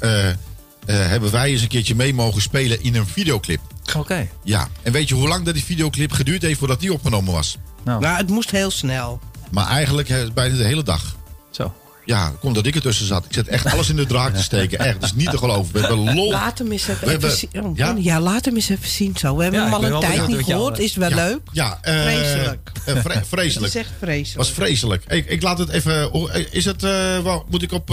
[0.85, 3.59] hebben wij eens een keertje mee mogen spelen in een videoclip.
[3.97, 4.27] Oké.
[4.43, 4.67] Ja.
[4.81, 7.57] En weet je hoe lang dat die videoclip geduurd heeft voordat die opgenomen was?
[7.83, 9.19] Nou, Nou, het moest heel snel.
[9.51, 11.15] Maar eigenlijk bijna de hele dag.
[11.51, 11.73] zo.
[12.05, 13.25] Ja, komt dat ik ertussen zat.
[13.25, 14.79] Ik zet echt alles in de draak te steken.
[14.79, 15.73] Echt, dat is niet te geloven.
[15.73, 16.31] We hebben lol.
[16.31, 17.49] Laat hem eens even, zien.
[17.63, 17.95] Oh, ja?
[17.99, 18.19] ja?
[18.19, 19.35] laat hem eens even zien zo.
[19.35, 20.79] We hebben Ja, hem al een wel tijd niet gehoord.
[20.79, 21.15] Is wel Ja.
[21.15, 21.39] leuk.
[21.51, 22.71] Ja, eh, Vreselijk.
[22.85, 23.73] eh, vre- vreselijk.
[23.73, 24.37] is echt vreselijk.
[24.37, 25.03] Was vreselijk.
[25.07, 26.11] Ik, ik laat het even.
[26.11, 26.83] eh, Is het.
[26.83, 27.89] eh, wel, moet ik op.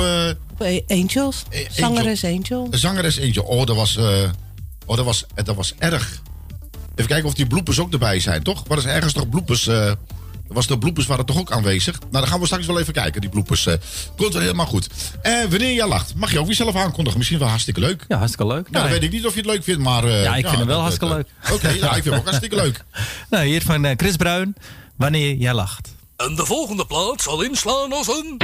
[0.89, 1.43] Angels.
[1.71, 2.69] Zangeres Angel.
[2.71, 3.45] zangeres eentje.
[3.45, 3.97] Oh, dat was.
[3.97, 4.05] eh,
[4.87, 6.21] oh, dat was, dat was erg.
[6.95, 8.63] Even kijken of die bloepers ook erbij zijn, toch?
[8.67, 9.67] Wat is ergens toch bloepers?
[10.53, 11.99] Eh was de bloepers waren toch ook aanwezig?
[12.01, 13.67] Nou, dan gaan we straks wel even kijken, die bloepers.
[13.67, 13.75] eh
[14.17, 14.89] komt wel helemaal goed.
[15.23, 17.19] En wanneer jij lacht, mag je ook weer zelf aankondigen.
[17.19, 18.05] Misschien wel hartstikke leuk.
[18.09, 18.71] Ja, hartstikke leuk.
[18.71, 20.05] Nou, dan weet ik niet of je het leuk vindt, maar...
[20.05, 21.27] eh, Ja, ik vind hem wel dat- hartstikke leuk.
[21.53, 22.85] Oké, ja, ik vind hem ook hartstikke leuk.
[23.31, 24.55] Nou, hier van eh, Chris Bruin.
[24.97, 25.95] Wanneer jij lacht.
[26.17, 28.37] En de volgende plaat zal inslaan als een...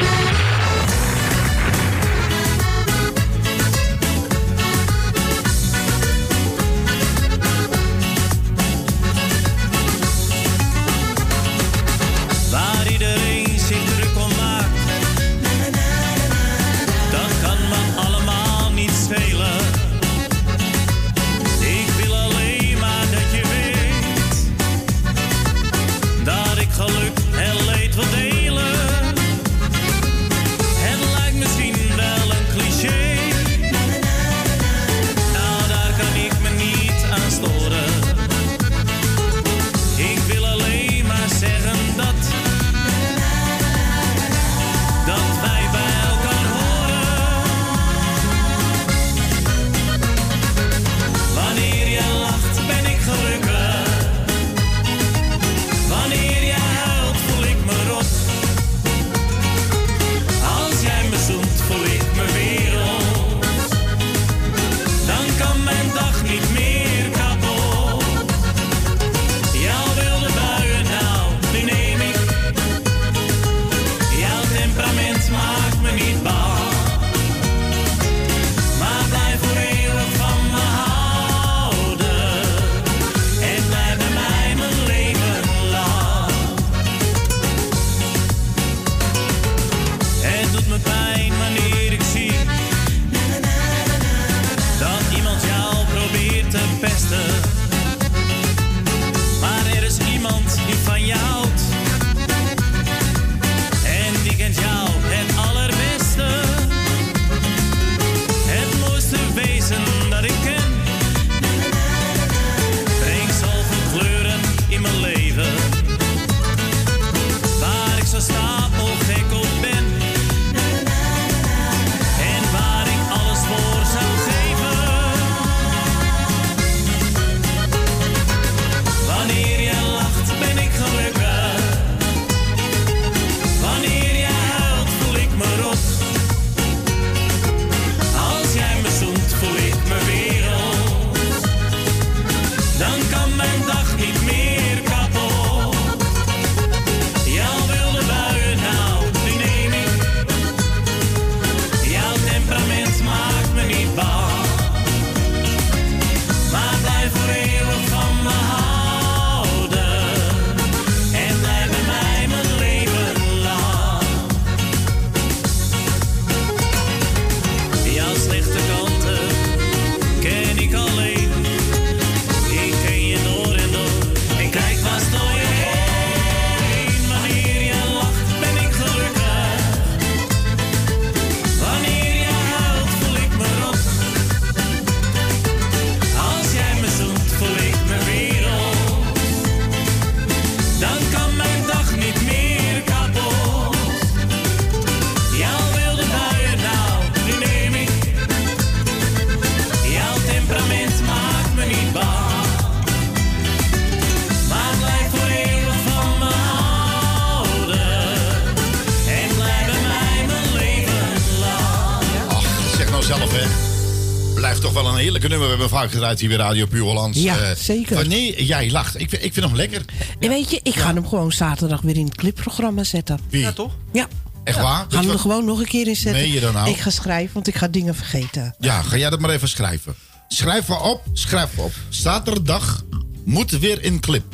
[215.78, 217.18] vaak gedraaid hier bij Radio Puur Hollands.
[217.18, 217.94] Ja, Eh, zeker.
[217.96, 219.00] Wanneer jij lacht.
[219.00, 219.84] Ik vind, ik vind hem lekker.
[220.18, 223.18] En weet je, ik ga hem gewoon zaterdag weer in het clipprogramma zetten.
[223.30, 223.40] Wie?
[223.40, 223.72] Ja, toch?
[223.92, 224.08] Ja.
[224.44, 224.78] Echt waar?
[224.78, 226.22] Gaan we er wat- gewoon nog een keer in zetten.
[226.22, 226.70] Meen je dan nou?
[226.70, 228.54] Ik ga schrijven, want ik ga dingen vergeten.
[228.58, 229.94] Ja, ga jij dat maar even schrijven.
[230.28, 231.72] Schrijf maar op, schrijf maar op.
[231.88, 232.84] Zaterdag
[233.24, 234.24] moet weer in clip.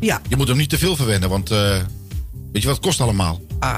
[0.00, 0.20] Ja.
[0.28, 1.58] Je moet hem niet te veel verwennen, want eh,
[2.52, 3.40] weet je wat het kost allemaal?
[3.58, 3.76] Ah,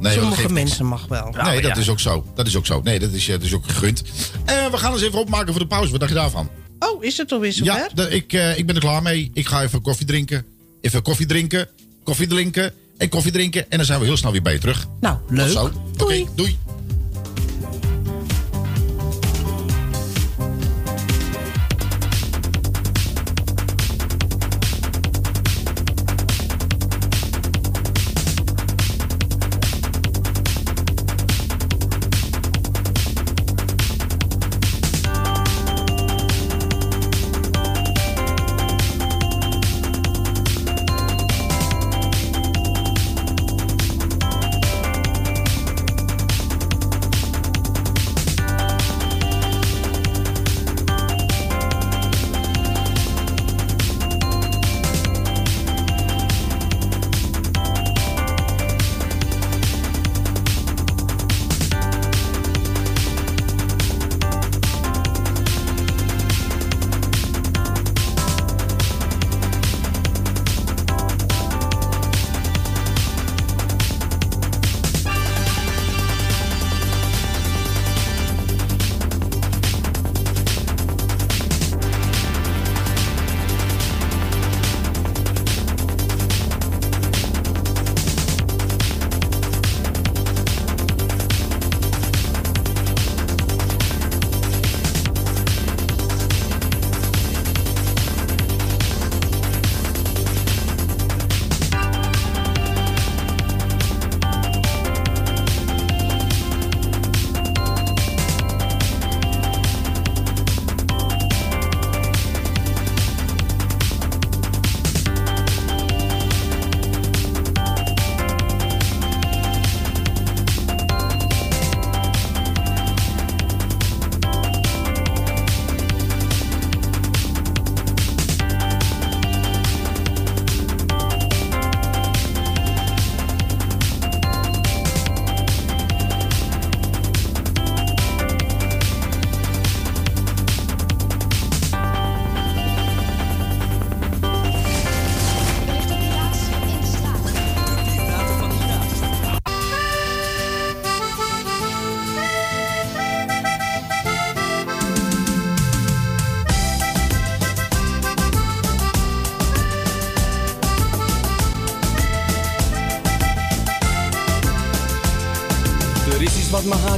[0.00, 1.34] Nee, sommige mensen mag wel.
[1.42, 2.24] nee, dat is ook zo.
[2.34, 2.80] Dat is ook zo.
[2.84, 4.02] Nee, dat is, eh, dat is ook gegund.
[4.44, 5.90] En we gaan eens even opmaken voor de pauze.
[5.90, 6.48] Wat dacht je daarvan?
[6.78, 7.74] Oh, is het alweer zover?
[7.74, 9.30] Ja, da- ik, eh, ik ben er klaar mee.
[9.34, 10.44] Ik ga even koffie drinken.
[10.80, 11.68] Even koffie drinken.
[12.04, 12.72] Koffie drinken.
[12.98, 13.70] En koffie drinken.
[13.70, 14.86] En dan zijn we heel snel weer bij je terug.
[15.00, 15.46] Nou, leuk.
[15.46, 16.04] Tot zo.
[16.04, 16.58] Oké, doei.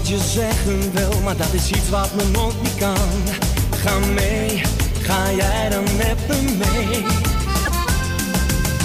[0.03, 2.97] Wat hartje zeggen wil, maar dat is iets wat mijn mond niet kan.
[3.71, 4.63] Ga mee,
[5.01, 7.03] ga jij dan met me mee?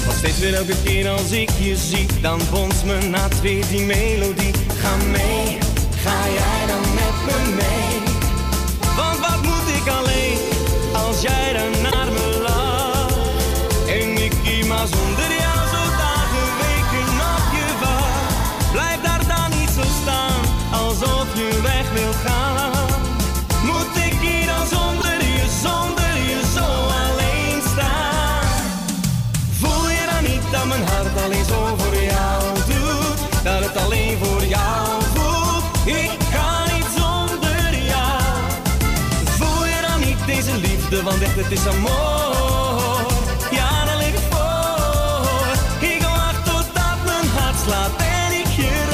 [0.05, 3.85] Want steeds weer elke keer als ik je zie, dan bonst mijn hart weer die
[3.85, 4.53] melodie.
[4.79, 5.57] Ga mee,
[6.03, 8.15] ga jij dan met me mee?
[8.95, 10.37] Want wat moet ik alleen,
[10.93, 11.76] als jij dan
[41.49, 43.05] het is amor.
[43.51, 45.87] Ja, dan lig ik voor.
[45.89, 48.85] Ik wacht totdat mijn hart slaat en ik je.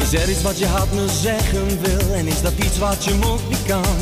[0.00, 3.14] Is er iets wat je hart me zeggen wil en is dat iets wat je
[3.14, 3.96] mond kan?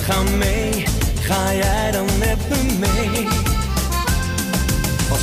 [0.00, 0.84] Ga mee,
[1.20, 3.47] ga jij dan met me mee?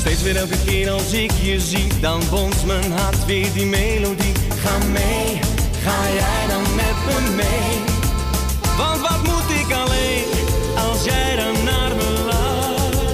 [0.05, 4.33] Steeds weer elke keer als ik je zie, dan bonst mijn hart weer die melodie.
[4.63, 5.39] Ga mee,
[5.83, 7.83] ga jij dan met me mee?
[8.77, 10.23] Want wat moet ik alleen,
[10.89, 13.09] als jij dan naar me lacht?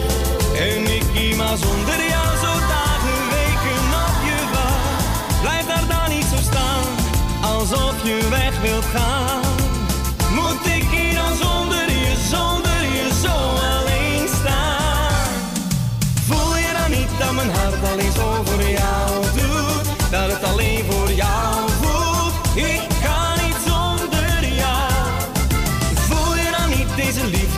[0.57, 5.41] En ik hier zonder jou zo dagen, weken op je wacht.
[5.41, 6.87] Blijf daar dan niet zo staan,
[7.41, 9.20] alsof je weg wilt gaan.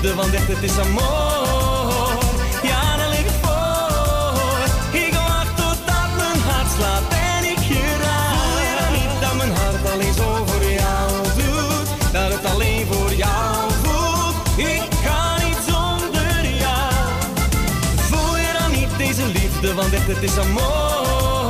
[0.03, 2.19] liefde, want echt het is amor.
[2.63, 4.99] Ja, daar lig ik voor.
[5.01, 8.35] Ik wacht totdat mijn hart slaat en ik je raak.
[8.35, 12.11] Voel je niet dat mijn hart alleen zo voor jou doet?
[12.11, 14.35] Dat het alleen voor jou voelt?
[14.57, 16.93] Ik kan niet zonder jou.
[17.95, 21.42] Voel je dan niet deze liefde, want echt het is amor.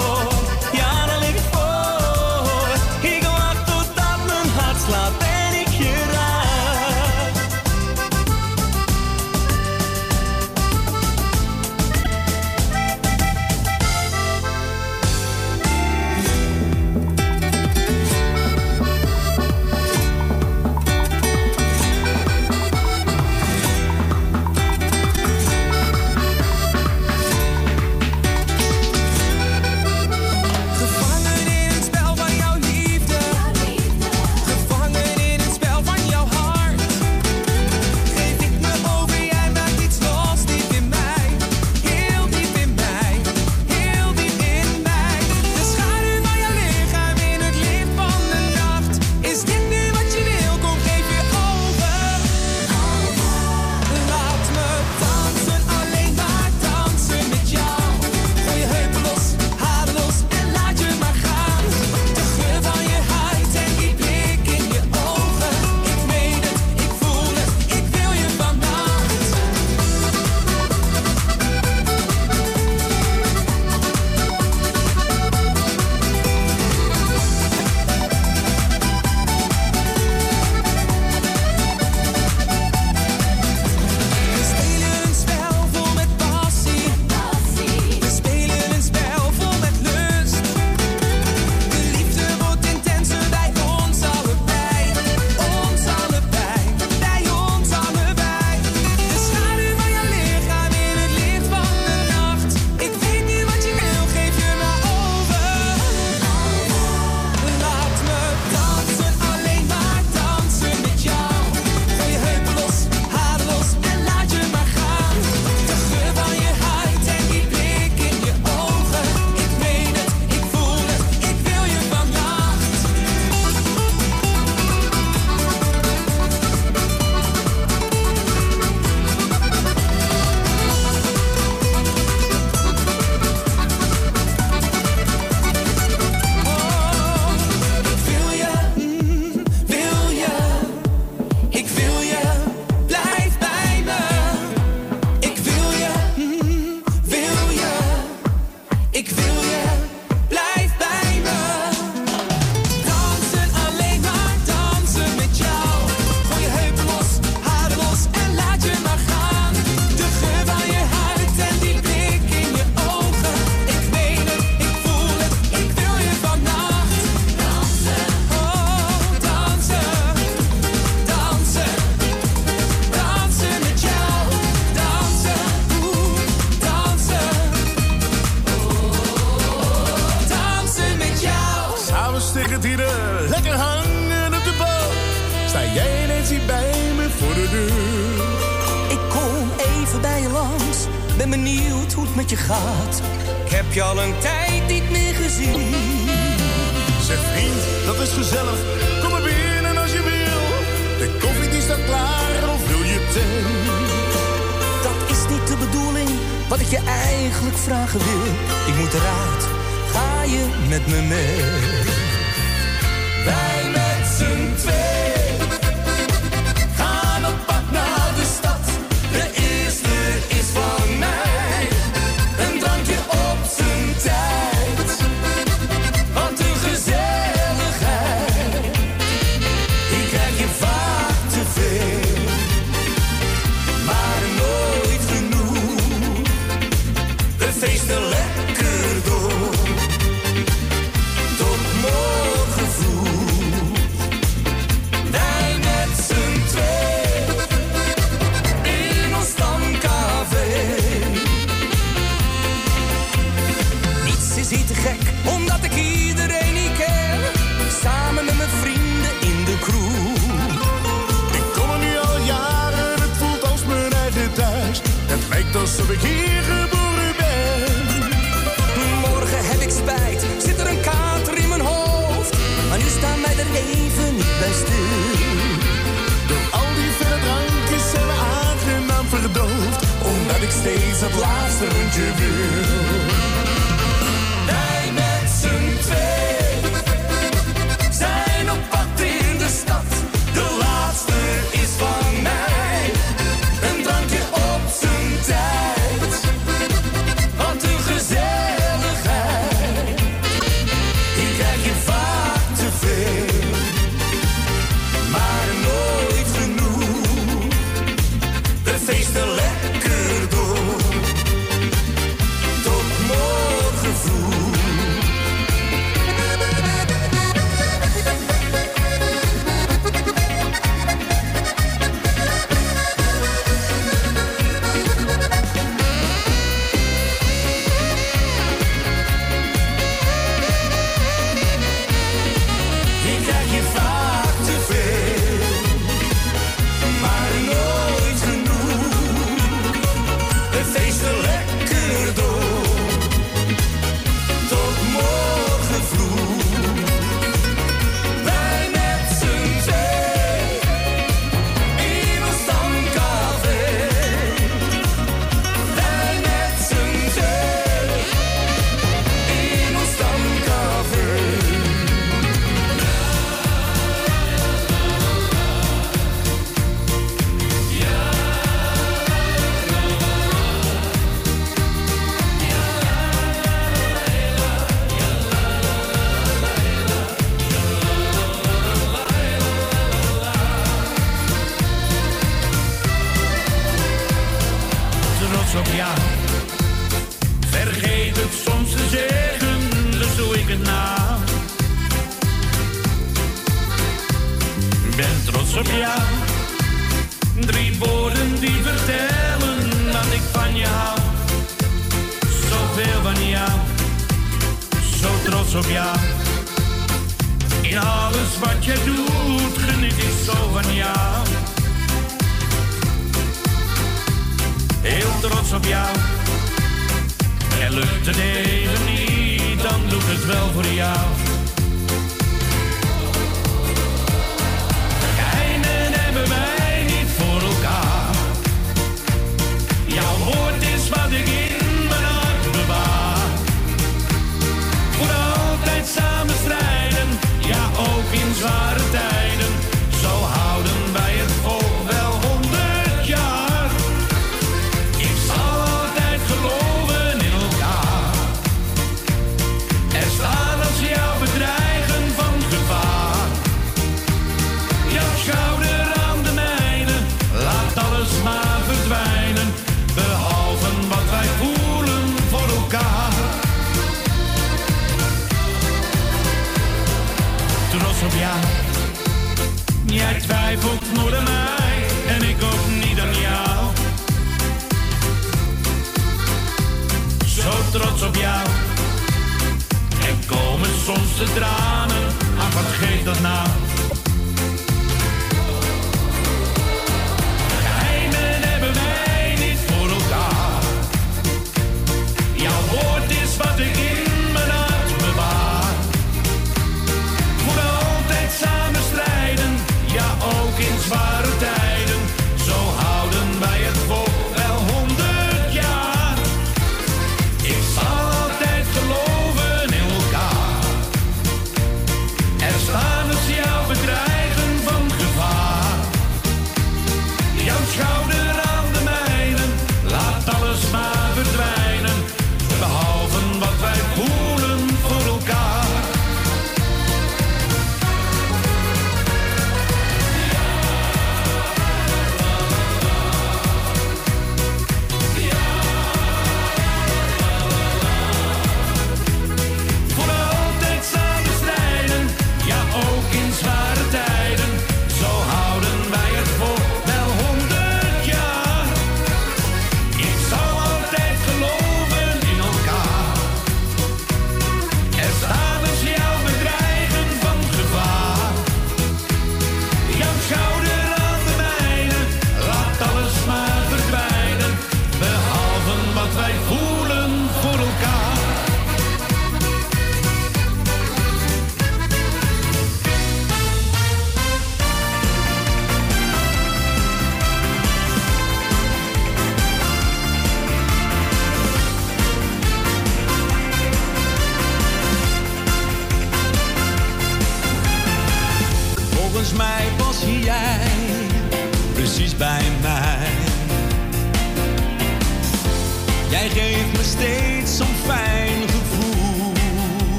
[280.54, 283.43] Steeds het laatste rondje.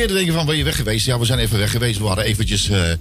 [0.00, 0.08] Weer.
[0.08, 1.06] Dan denk je van, ben je weg geweest?
[1.06, 1.98] Ja, we zijn even weg geweest.
[1.98, 2.98] We waren eventjes, eh, eh,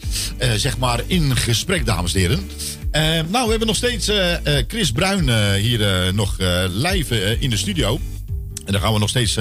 [0.56, 2.50] zeg maar, in gesprek, dames en heren.
[2.92, 4.12] Eh, nou, we hebben nog steeds
[4.68, 6.38] Chris Bruin hier nog
[6.74, 8.00] live in de studio.
[8.66, 9.38] En daar gaan we nog steeds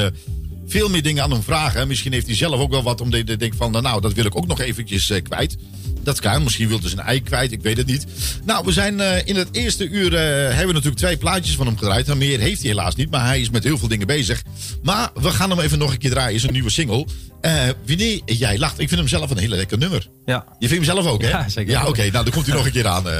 [0.66, 1.88] veel meer dingen aan hem vragen.
[1.88, 3.72] Misschien heeft hij zelf ook wel wat om te denken van...
[3.72, 5.56] nou, dat wil ik ook nog eventjes kwijt.
[6.02, 6.42] Dat kan.
[6.42, 7.52] Misschien wil hij zijn ei kwijt.
[7.52, 8.06] Ik weet het niet.
[8.44, 10.18] Nou, we zijn in het eerste uur...
[10.18, 12.08] hebben we natuurlijk twee plaatjes van hem gedraaid.
[12.08, 13.10] En meer heeft hij helaas niet.
[13.10, 14.42] Maar hij is met heel veel dingen bezig.
[14.82, 16.34] Maar we gaan hem even nog een keer draaien.
[16.34, 17.06] is een nieuwe single.
[17.40, 17.52] Eh,
[17.86, 18.78] wanneer jij lacht.
[18.78, 20.06] Ik vind hem zelf een hele lekker nummer.
[20.26, 20.44] Ja.
[20.58, 21.28] Je vindt hem zelf ook, hè?
[21.28, 21.72] Ja, zeker.
[21.72, 22.00] Ja, oké.
[22.10, 23.08] nou, dan komt hij nog een keer aan.
[23.08, 23.16] eh.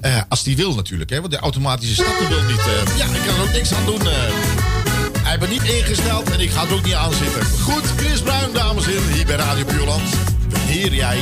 [0.00, 1.20] Eh, als die wil natuurlijk, hè?
[1.20, 2.60] Want de automatische starter wil niet.
[2.98, 4.00] ja, ik kan er ook niks aan doen.
[4.00, 4.06] eh.
[5.22, 7.44] hij heeft het niet ingesteld en ik ga het ook niet aanzitten.
[7.60, 10.02] Goed, Chris Bruin, dames en heren, hier bij Radio Puurland.
[10.48, 11.18] Wanneer jij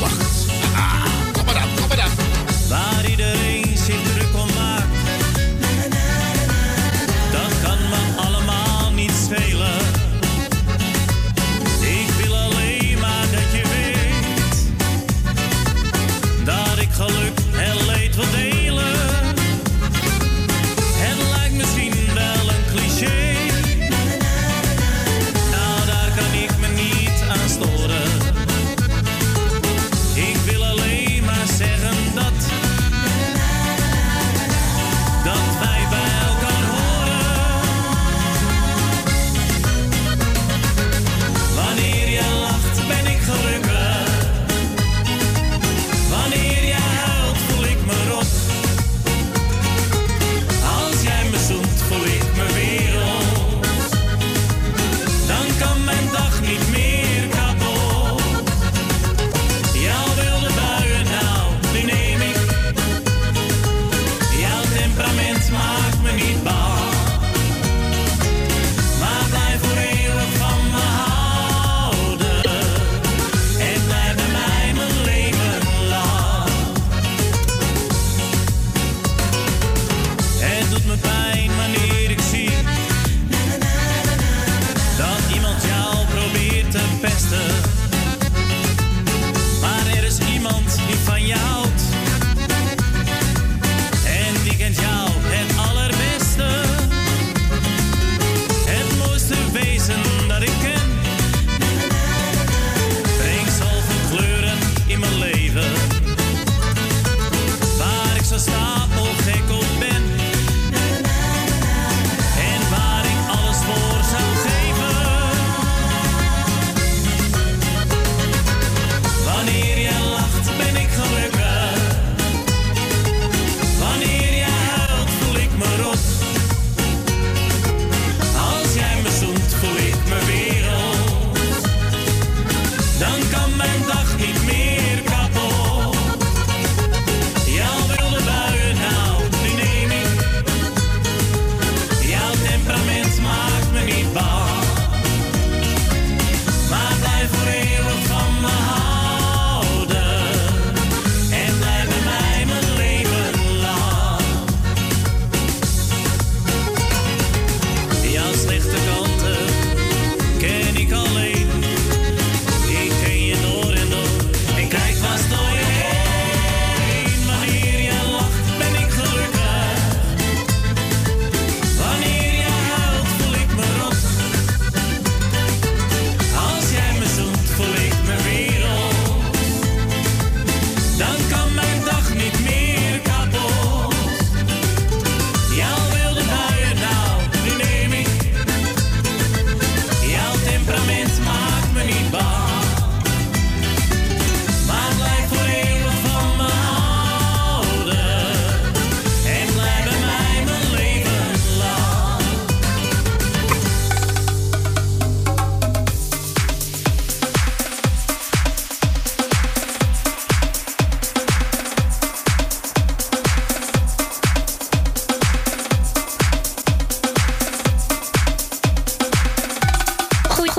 [0.00, 0.46] lacht.
[0.74, 2.10] Ah, kom maar dan, kom maar dan.
[2.68, 3.47] Waar iedereen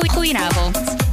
[0.08, 1.09] goedenavond.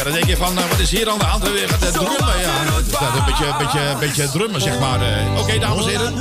[0.00, 1.50] Ja, dan denk je van, eh, wat is hier aan de hand?
[1.50, 2.74] Weer gaat het drummen, ja.
[2.76, 5.00] Het staat een beetje, beetje, beetje drummen, zeg maar.
[5.02, 5.38] eh.
[5.40, 6.16] Oké, dames en heren.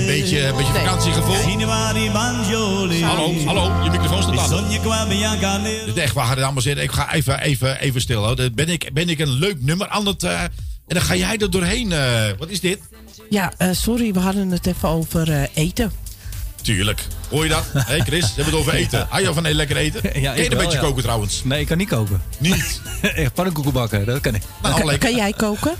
[0.00, 1.34] Een beetje, een beetje vakantiegevoel.
[3.02, 4.48] Hallo, hallo, je microfoon staat aan.
[5.86, 6.84] Dit is echt waar, dames en heren.
[6.84, 8.24] Ik ga even, even, even stil.
[8.24, 8.50] Hoor.
[8.54, 10.22] Ben ik, ben ik een leuk nummer aan het...
[10.22, 10.50] eh, en
[10.94, 11.92] dan ga jij er doorheen.
[11.92, 12.78] eh, wat is dit?
[13.30, 15.92] Ja, eh, sorry, we hadden het even over eh, eten.
[16.66, 17.06] Tuurlijk.
[17.30, 17.64] Hoor je dat?
[17.72, 19.06] Hé hey Chris, we hebben het over eten.
[19.08, 20.20] Hou je van heel lekker eten?
[20.20, 20.84] Ja, je een wel, beetje ja.
[20.84, 21.40] koken trouwens?
[21.44, 22.22] Nee, ik kan niet koken.
[22.38, 22.80] Niet?
[23.02, 24.42] Echt pannenkoeken bakken, dat kan ik.
[24.62, 25.74] Nou, kan, jij koken?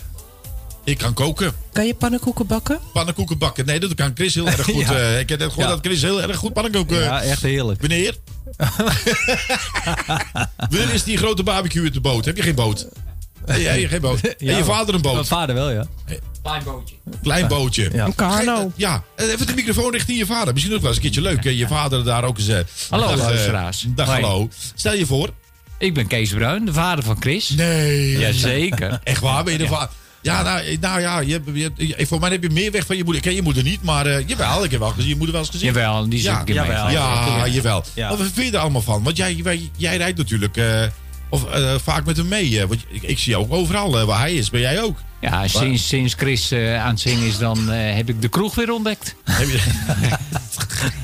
[0.85, 1.53] Ik kan koken.
[1.73, 2.79] Kan je pannenkoeken bakken?
[2.93, 3.67] Pannenkoeken bakken.
[3.67, 4.75] Nee, dat kan Chris heel erg goed.
[4.87, 4.95] Ja.
[4.95, 5.75] eh, ik heb net gehoord Ja.
[5.75, 7.03] dat Chris heel erg goed pannenkoeken...
[7.03, 7.81] Ja, echt heerlijk.
[7.81, 8.15] Wanneer?
[10.57, 12.25] Wanneer is die grote barbecue met de boot?
[12.25, 12.87] Heb je geen boot?
[13.47, 14.21] Jij hebt geen boot.
[14.29, 15.13] en je Ja, vader een boot?
[15.15, 15.87] Mijn vader wel, ja.
[16.43, 16.95] Klein bootje.
[17.23, 17.91] Klein bootje.
[17.93, 18.05] Ja.
[18.05, 18.73] Een kano.
[18.77, 20.53] Ja, en even de microfoon richting je vader.
[20.53, 21.45] Misschien ook wel eens een keertje leuk.
[21.45, 22.49] hè, Je vader daar ook eens...
[22.49, 22.59] eh,
[22.91, 23.85] Hallo, dag, eh, luisteraars.
[23.89, 24.23] Dag, Hoi.
[24.23, 24.49] hallo.
[24.75, 25.31] Stel je voor.
[25.79, 27.49] Ik ben Kees Bruin, de vader van Chris.
[27.51, 28.19] Nee.
[28.19, 29.01] Jazeker.
[29.05, 29.71] Echt waar, ben je de Ja.
[29.71, 29.89] vader?
[30.23, 33.05] Ja, nou, nou ja, je, hebt- je, voor mij heb je meer weg van je
[33.05, 33.23] moeder.
[33.23, 35.41] Ik ken je moeder niet, maar eh, jawel, ik heb wel gezien, je moeder wel
[35.41, 35.67] eens gezien.
[35.67, 37.85] Jawel, die ook ja, keer jawel, ja, jawel.
[37.95, 38.09] Ja.
[38.09, 39.03] Wat vind je er allemaal van?
[39.03, 39.43] Want jij,
[39.77, 40.83] jij rijdt natuurlijk eh,
[41.29, 42.67] of, eh, vaak met hem mee.
[42.67, 43.99] want ik, ik zie jou ook overal.
[43.99, 44.99] eh, waar hij is, ben jij ook.
[45.21, 48.55] Ja, sinds, sinds Chris eh, aan het zingen is, dan eh, heb ik de kroeg
[48.55, 49.15] weer ontdekt.
[49.25, 49.61] Heb je,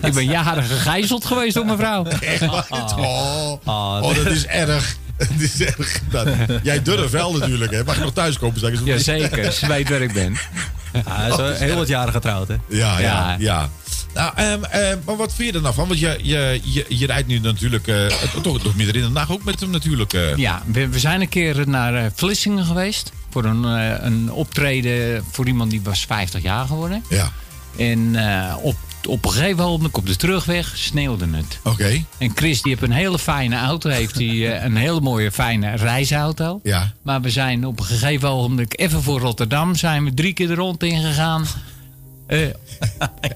[0.06, 2.04] Ik ben jaren gegijzeld geweest door mijn vrouw.
[2.04, 2.66] echt waar?
[2.96, 4.96] Oh, Ah, oh, dat is erg.
[5.16, 6.00] Dat is erg.
[6.10, 6.28] Dat,
[6.62, 7.84] jij durft wel natuurlijk, hè?
[7.84, 8.60] Mag je nog thuiskomen?
[8.60, 8.80] Zeg eens.
[8.84, 10.36] Jazeker, ze weet waar ik ben.
[10.92, 12.54] Ja, hij is al heel wat jaren getrouwd, hè?
[12.68, 13.36] Ja, ja, Ja.
[13.38, 13.68] ja.
[14.14, 15.88] Nou, ehm, ehm, maar wat vind je er nou van?
[15.88, 18.06] Want je, je, je, je rijdt nu natuurlijk eh,
[18.42, 20.12] toch, toch midden in de nacht ook met hem natuurlijk.
[20.12, 20.36] eh.
[20.36, 23.12] Ja, we, we zijn een keer naar eh, Vlissingen geweest.
[23.30, 23.62] Voor een,
[24.06, 27.04] een optreden voor iemand die was 50 jaar geworden.
[27.08, 27.32] Ja.
[27.76, 28.16] En
[28.62, 28.76] op
[29.06, 31.58] op een gegeven moment op de terugweg sneeuwde het.
[31.62, 32.04] Oké.
[32.18, 33.90] En Chris die heeft een hele fijne auto.
[33.90, 34.24] Heeft hij
[34.64, 36.60] een hele mooie fijne reisauto.
[36.62, 36.92] Ja.
[37.02, 40.54] Maar we zijn op een gegeven moment even voor Rotterdam zijn we drie keer de
[40.54, 41.46] rond ingegaan.
[42.26, 42.46] Eh,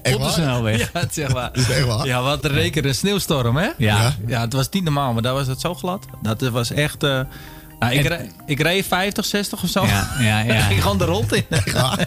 [0.15, 0.91] op de snelweg.
[0.93, 1.01] Ja.
[1.09, 1.51] Is echt waar?
[2.05, 3.69] Ja, wat een reken een sneeuwstorm, hè?
[3.77, 4.15] Ja.
[4.27, 6.05] Ja, het was niet normaal, maar daar was het zo glad.
[6.21, 7.03] Dat was echt...
[7.03, 7.19] eh,
[7.79, 9.85] nou, ik, En- reed, ik reed 50, 60 of zo.
[9.85, 10.53] Ja, ja, ja.
[10.57, 11.45] Ik ging gewoon de rond in.
[11.65, 11.97] ja,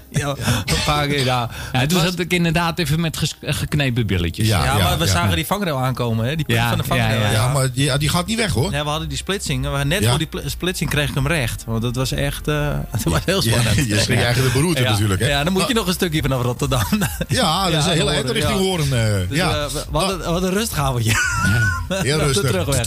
[0.65, 1.51] een paar keer, ja.
[1.73, 4.47] Ja, toen zat ik inderdaad even met ges- geknepen billetjes.
[4.47, 6.37] Ja, maar we zagen die vangrail aankomen, hè?
[6.37, 7.21] Die punt Ja, van de vangrail.
[7.21, 8.73] ja, Ja, maar die, ja, die gaat niet weg hoor.
[8.73, 9.71] Ja, we hadden die splitsing.
[9.77, 10.09] We- Net Ja.
[10.09, 11.65] voor die pl- splitsing kreeg ik hem recht.
[11.67, 13.89] Want dat was echt uh, dat was heel Ja, spannend.
[13.89, 14.91] je schrik je eigen de beroerte ja.
[14.91, 15.29] natuurlijk, hè?
[15.29, 16.85] Ja, dan moet je nog een stukje vanaf Rotterdam.
[17.29, 18.83] Ja, dat is een hele eind richting Hoorn.
[18.93, 19.51] eh, Dus, ja.
[19.51, 21.13] eh, we, we hadden, hadden een rustgavondje.
[21.89, 22.47] Heel rustig.
[22.51, 22.87] terugweg.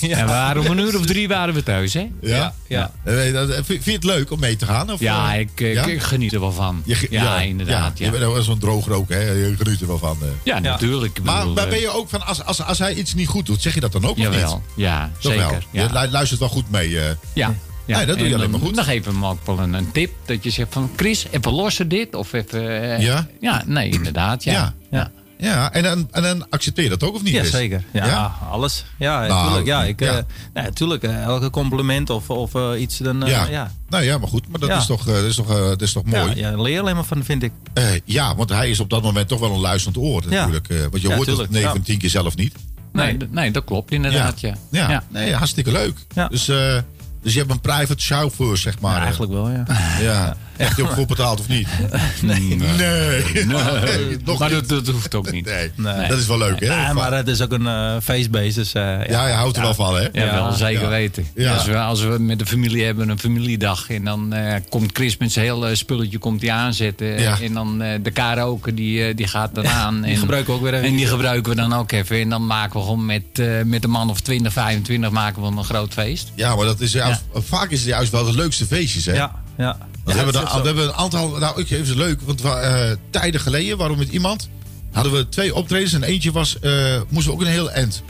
[0.00, 2.08] Ja, we waren om een uur of drie waren we thuis, hè?
[2.28, 2.54] Ja?
[2.68, 2.90] ja.
[3.04, 4.92] Eh, dat- Vind je het leuk om mee te gaan?
[4.92, 5.84] Of, Ja, eh, ik, ik, ja?
[5.84, 6.82] ik geniet er wel van.
[6.84, 7.98] Je ja, inderdaad.
[7.98, 9.20] Je Ja, bent wel zo'n droger ook, hè?
[9.30, 10.16] Je geniet er wel van.
[10.22, 10.28] eh.
[10.44, 11.22] ja, natuurlijk.
[11.22, 13.46] Maar, bedoel, maar ben eh, je ook van, als, als, als hij iets niet goed
[13.46, 14.84] doet, zeg je dat dan ook of Jawel, niet?
[14.86, 15.48] ja, Toch zeker.
[15.50, 15.58] wel?
[15.70, 15.82] Ja.
[15.82, 17.00] Je lu- luistert wel goed mee.
[17.00, 17.04] eh.
[17.34, 17.54] Ja.
[17.86, 18.76] Ja, Nee, dat doe je En alleen maar dan- goed.
[18.76, 20.12] Dan geven we hem ook wel een, een tip.
[20.24, 22.14] Dat je zegt van, Chris, even lossen dit.
[22.14, 22.82] Of even...
[22.82, 23.26] eh, Ja?
[23.40, 24.44] Ja, nee, inderdaad.
[24.44, 24.74] Ja.
[24.90, 25.10] Ja.
[25.38, 25.72] Ja.
[25.72, 27.32] En dan, en dan accepteer je dat ook of niet?
[27.34, 27.84] Ja, zeker.
[27.92, 28.84] Ja, alles.
[28.98, 29.66] Ja, Nou, tuurlijk.
[29.66, 30.24] Ja, ik, ja.
[30.52, 31.02] eh, tuurlijk.
[31.02, 33.22] eh, elke compliment of, of eh, iets, dan...
[33.22, 33.46] eh, Ja.
[33.46, 33.72] ja.
[33.88, 34.48] Nou ja, maar goed.
[34.48, 34.76] Maar dat, Ja.
[34.78, 36.34] is, toch, eh, dat, is, toch, eh, dat is toch mooi?
[36.34, 37.52] Ja, leer je alleen maar van, vind ik.
[37.74, 40.68] Eh, ja, want hij is op dat moment toch wel een luisterend oor natuurlijk.
[40.68, 41.74] eh, want je Ja, hoort tuurlijk, het 9 ja.
[41.74, 42.54] van 10 keer zelf niet.
[42.92, 44.40] Nee, d- nee, dat klopt inderdaad.
[44.40, 44.54] Ja.
[44.70, 45.98] Ja, Nee, hartstikke leuk.
[46.14, 46.28] Ja.
[46.28, 46.78] Dus, eh,
[47.22, 48.96] dus je hebt een private chauffeur, zeg maar.
[48.96, 49.64] Ja, eigenlijk wel, ja.
[50.00, 50.36] Ja.
[50.56, 51.68] Echt heel goed betaald of niet?
[52.22, 52.40] Nee.
[52.40, 53.44] Nee.
[53.44, 54.16] Nee.
[54.24, 55.44] Nog maar dat, dat hoeft ook niet.
[55.44, 55.70] Nee.
[55.74, 56.08] Nee.
[56.08, 56.66] Dat is wel leuk, hè?
[56.66, 58.72] Ja, maar het is ook een feestbeest, dus...
[58.74, 60.08] eh, Ja, je houdt er wel van, hè?
[60.12, 60.88] Ja, wel zeker Ja.
[60.88, 61.26] weten.
[61.34, 61.54] Ja.
[61.54, 65.16] Als, we, als we met de familie hebben een familiedag en dan eh, komt Chris
[65.16, 67.20] met zijn hele spulletje komt die aanzetten.
[67.20, 67.40] Ja.
[67.40, 70.00] En dan eh, de karaoke die, die gaat dan aan.
[70.02, 70.86] die en, gebruiken we ook weer even.
[70.88, 72.20] En die gebruiken we dan ook even.
[72.20, 73.22] En dan maken we gewoon met,
[73.64, 76.32] met een man of 20, 25 maken we een groot feest.
[76.34, 79.12] Ja, maar dat is juist, vaak is het juist wel de leukste feestjes, hè?
[79.12, 79.76] Ja, ja.
[80.04, 83.40] We, hebben dat is we hebben een aantal, nou ik even leuk, want eh, tijden
[83.40, 84.48] geleden we met iemand,
[84.92, 88.02] hadden we twee optredens en eentje was, eh, moesten we ook een heel eind.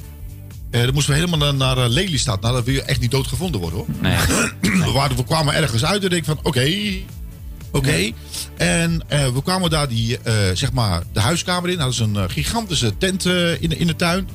[0.70, 2.40] Eh dan moesten we helemaal naar, naar Lelystad.
[2.40, 3.88] Nou, dat wil je echt niet doodgevonden worden hoor.
[4.00, 4.16] Nee.
[4.86, 6.72] we, waren, we kwamen ergens uit en ik van, oké,
[7.72, 8.10] oké.
[8.56, 10.18] En we kwamen daar die,
[10.54, 11.78] zeg maar, de huiskamer in.
[11.78, 14.28] Hadden ze een gigantische tent in, de- in de tuin.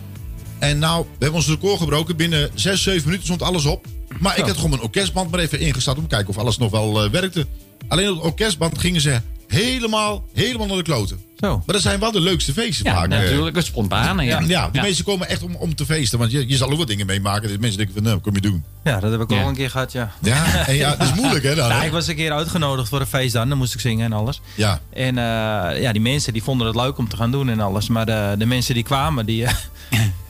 [0.59, 2.15] En nou, we hebben ons record gebroken.
[2.15, 3.85] Binnen 6, 7 minuten stond alles op.
[4.19, 6.71] Maar ik had gewoon mijn orkestband maar even ingestart om te kijken of alles nog
[6.71, 7.45] wel eh, werkte.
[7.87, 11.19] Alleen op de orkestband gingen ze helemaal, helemaal naar de kloten.
[11.39, 11.55] Zo.
[11.65, 13.03] Maar dat zijn wel de leukste feesten Ja, vaak.
[13.11, 13.19] eh.
[13.19, 13.55] natuurlijk.
[13.55, 14.23] Het spontane.
[14.23, 16.19] Ja, Ja, ja, die mensen komen echt om, om te feesten.
[16.19, 17.49] Want je, je zal ook wat dingen meemaken.
[17.49, 18.63] Dat mensen denken van, nou, wat kom je doen?
[18.83, 19.41] Ja, dat heb ik Ja.
[19.41, 20.11] al een keer gehad, ja.
[20.21, 21.69] Ja, en ja, dat is moeilijk hè dan.
[21.69, 21.85] Ja, hè?
[21.85, 23.49] ik was een keer uitgenodigd voor een feest dan.
[23.49, 24.41] Dan moest ik zingen en alles.
[24.55, 24.79] Ja.
[24.93, 27.87] En eh, ja, die mensen die vonden het leuk om te gaan doen en alles.
[27.87, 29.53] Maar de, de mensen die kwamen, die, eh,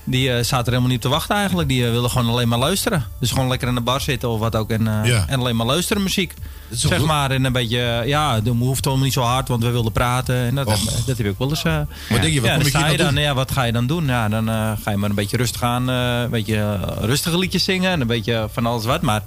[0.09, 1.67] die eh, zaten er helemaal niet op te wachten eigenlijk.
[1.67, 3.05] Die wilden gewoon alleen maar luisteren.
[3.19, 4.69] Dus gewoon lekker in de bar zitten of wat ook.
[4.69, 5.25] En, eh, Ja.
[5.27, 6.33] en alleen maar luisteren muziek.
[6.69, 7.07] Zeg goed?
[7.07, 7.31] maar.
[7.31, 10.35] En een beetje, ja, het hoeft allemaal niet zo hard, want we wilden praten.
[10.35, 10.83] En dat, Och.
[11.05, 11.63] dat heb ik wel eens.
[11.63, 13.23] Wat denk je, wat ja, kom dan ik je dan, doen?
[13.23, 14.05] ja, wat ga je dan doen?
[14.05, 14.45] Ja, dan
[14.83, 15.87] ga je maar een beetje rustig aan.
[15.87, 17.91] een beetje rustige liedjes zingen.
[17.91, 19.01] En een beetje van alles wat.
[19.01, 19.23] Maar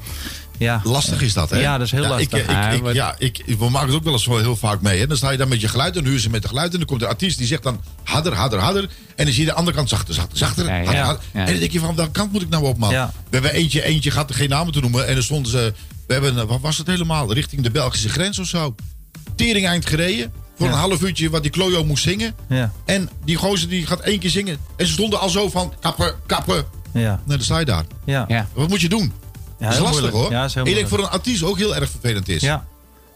[0.59, 0.81] ja.
[0.85, 1.59] Lastig is dat, hè?
[1.59, 2.41] Ja, dat is heel ja, lastig.
[2.41, 4.99] Ik, ik, ik, ja, ik, we maken het ook wel eens wel heel vaak mee.
[4.99, 5.07] Hè?
[5.07, 6.73] Dan sta je dan met je geluid en huur ze met de geluid.
[6.73, 8.83] En dan komt de artiest die zegt dan harder, harder, harder.
[9.17, 10.67] En dan zie je de andere kant zachter, zachter, zachter.
[10.67, 10.85] Ja, ja.
[10.85, 11.23] harder, harder.
[11.33, 11.41] Ja.
[11.41, 12.91] En dan denk je van, welke kant moet ik nou op, man?
[12.93, 13.13] Ja.
[13.15, 15.07] We hebben eentje, eentje gaat geen namen te noemen.
[15.07, 15.73] En dan stonden ze,
[16.07, 17.33] we hebben, wat was het helemaal?
[17.33, 18.75] Richting de Belgische grens of zo.
[19.37, 20.33] Tering eind gereden.
[20.57, 20.73] Voor Ja.
[20.73, 22.35] een half uurtje wat die klojo moest zingen.
[22.49, 22.73] Ja.
[22.85, 24.59] En die gozer die gaat één keer zingen.
[24.77, 26.65] En ze stonden al zo van, kappen, kappen.
[26.93, 27.01] Ja.
[27.01, 27.85] Nou, dan sta je daar.
[28.05, 28.25] Ja.
[28.29, 28.49] Ja.
[28.53, 29.13] Wat moet je doen?
[29.63, 30.15] Ja, dat is heel lastig moeilijk.
[30.31, 30.39] hoor.
[30.39, 32.43] Ja, is heel ik denk voor een artiest ook heel erg vervelend is.
[32.43, 32.67] Ja.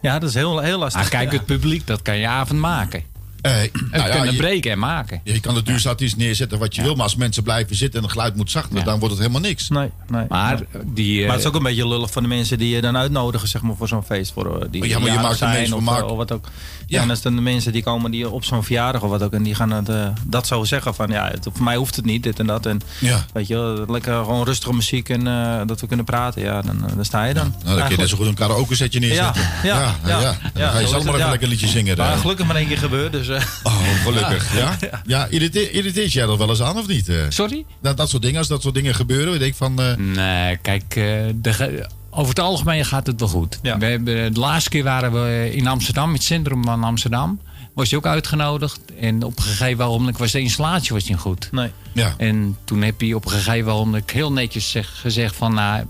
[0.00, 1.02] ja, dat is heel, heel lastig.
[1.02, 1.36] Ah, kijk, Ja.
[1.36, 3.02] het publiek, dat kan je avond maken.
[3.46, 5.20] Eh, Het nou ja, kunnen je, breken en maken.
[5.24, 6.94] je kan de duurste artiest neerzetten wat je wil.
[6.94, 8.84] Maar als mensen blijven zitten en het geluid moet zachter, Ja.
[8.84, 9.68] dan wordt het helemaal niks.
[9.68, 10.24] Nee, nee.
[10.28, 11.18] Maar die...
[11.20, 13.48] eh, Maar het is ook een beetje lullig van de mensen die je dan uitnodigen
[13.48, 14.32] zeg maar, voor zo'n feest.
[14.32, 16.10] Voor, eh, die Oh ja, maar je maakt zijn mensen of, maken.
[16.10, 16.44] of wat ook.
[16.44, 16.96] Ja.
[16.96, 17.02] Ja.
[17.02, 19.32] En als dan de mensen die komen die op zo'n verjaardag of wat ook.
[19.32, 22.04] En die gaan het, eh, dat zo zeggen van ja, het, voor mij hoeft het
[22.04, 22.66] niet, dit en dat.
[22.66, 23.24] En Ja.
[23.32, 26.42] weet je, lekker gewoon rustige muziek en eh, dat we kunnen praten.
[26.42, 27.54] Ja, dan, dan sta je dan.
[27.64, 29.42] Nou, dan kun je net zo goed een karaoke setje ja, neerzetten.
[29.62, 30.36] ja, ja, ja, ja.
[30.54, 31.28] Dan ga je zo zelf maar het, even ja.
[31.30, 31.96] lekker een liedje zingen.
[31.96, 33.12] Maar gelukkig maar één keer gebeurd.
[33.12, 33.28] Dus,
[33.62, 34.54] Oh, gelukkig.
[34.58, 35.26] Ja, ja.
[35.26, 37.08] irriteer- irriteert jij dat wel eens aan of niet?
[37.08, 37.16] eh?
[37.28, 37.64] Sorry?
[37.82, 39.34] Dat, dat soort dingen, als dat soort dingen gebeuren.
[39.34, 41.04] Ik denk van, eh, Nee, kijk, eh,
[41.34, 43.58] de, over het algemeen gaat het wel goed.
[43.62, 43.78] Ja.
[43.78, 47.40] We hebben, de laatste keer waren we in Amsterdam, in het centrum van Amsterdam.
[47.74, 48.80] Was je ook uitgenodigd.
[49.00, 51.48] En op een gegeven moment was de installatie was niet goed.
[51.52, 51.70] nee.
[51.92, 52.14] ja.
[52.16, 55.54] En toen heb hij op een gegeven moment heel netjes zeg- gezegd van...
[55.54, 55.84] Nou,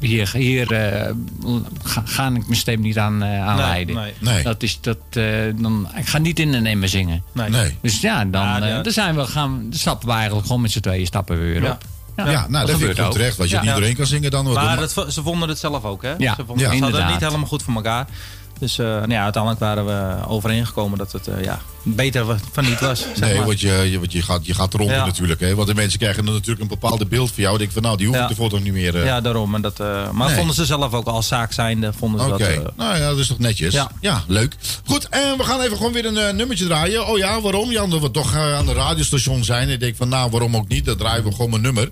[0.00, 1.10] hier, hier eh,
[1.84, 3.94] ga, ga ik mijn stem niet aan, eh aanleiden.
[3.94, 4.12] nee.
[4.18, 4.42] Nee.
[4.42, 5.24] Dat is dat, eh,
[5.56, 7.22] dan, ik ga niet in een emmer zingen.
[7.32, 7.48] Nee.
[7.50, 7.78] Nee.
[7.82, 8.82] Dus ja, dan, Ja, ja.
[8.82, 11.70] dan zijn we, gaan, stappen we eigenlijk gewoon met z'n tweeën stappen we weer Ja.
[11.70, 11.84] op.
[12.16, 13.12] Ja, nou, dat vind ik goed ook.
[13.12, 13.36] terecht.
[13.36, 13.62] Want je Ja.
[13.62, 14.52] niet iedereen kan zingen dan.
[14.52, 16.14] Maar wat dat, ze vonden het zelf ook, hè?
[16.18, 18.06] Ja, ze, vonden, ja, ze hadden het niet helemaal goed voor elkaar.
[18.60, 22.80] Dus eh, nou ja, uiteindelijk waren we overeengekomen dat het eh, ja, beter van niet
[22.80, 22.98] was.
[23.00, 23.46] Zeg Nee, maar.
[23.46, 25.04] want je, je, want je, gaat, je gaat eronder Ja.
[25.06, 25.40] natuurlijk.
[25.40, 25.54] Hè?
[25.54, 27.52] Want de mensen krijgen dan natuurlijk een bepaald beeld van jou.
[27.54, 28.28] Ik denk van nou, die hoef ik Ja.
[28.28, 28.96] ervoor toch niet meer.
[28.96, 29.54] eh, Ja, daarom.
[29.54, 29.78] En dat,
[30.12, 30.36] maar Nee.
[30.36, 31.92] vonden ze zelf ook als zaak zijnde.
[31.92, 33.72] Vonden ze Oké, dat, eh, nou ja, dat is toch netjes.
[33.74, 34.24] Ja, Ja.
[34.26, 34.56] leuk.
[34.84, 37.06] Goed, en we gaan even gewoon weer een nummertje draaien.
[37.06, 37.70] Oh ja, waarom?
[37.70, 39.68] Ja, omdat we toch aan de radiostation zijn.
[39.68, 40.84] En ik denk van, nou, waarom ook niet?
[40.84, 41.88] Dan draaien we gewoon een nummer.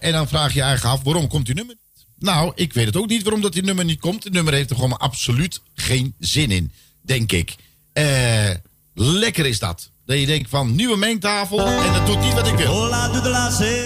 [0.00, 1.74] En dan vraag je je eigen af, waarom komt die nummer?
[2.18, 4.24] Nou, ik weet het ook niet waarom dat die nummer niet komt.
[4.24, 6.72] Het nummer heeft er gewoon absoluut geen zin in,
[7.02, 7.54] denk ik.
[7.92, 8.50] Eh,
[8.94, 9.90] lekker is dat.
[10.06, 12.66] Dat je denkt van, nieuwe mengtafel en dat doet niet wat ik wil.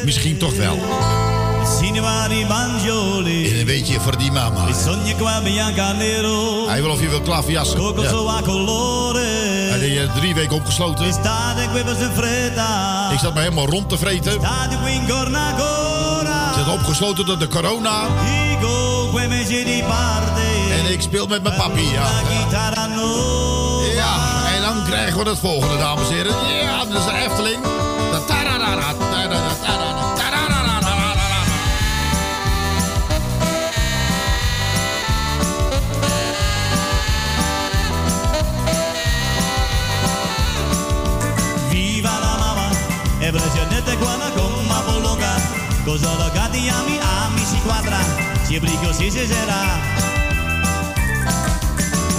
[0.04, 0.78] Misschien toch wel.
[3.52, 4.66] In een beetje voor die mama.
[6.68, 7.76] Hij wil of je wil klaverjassen.
[8.02, 8.09] Ja.
[9.70, 11.04] Hij deed je drie weken opgesloten.
[13.12, 14.40] Ik zat me helemaal rond te vreten.
[16.73, 18.01] Opgesloten door de corona.
[20.86, 22.07] En ik speel met mijn papi, ja.
[23.94, 24.15] Ja,
[24.55, 26.35] en dan krijgen we het volgende, dames en heren.
[26.62, 27.62] Ja, dat is de Efteling.
[29.31, 29.41] Da-
[45.93, 47.98] cosa lo gatti ami ami si quadra,
[48.44, 49.60] si brigo si sarà.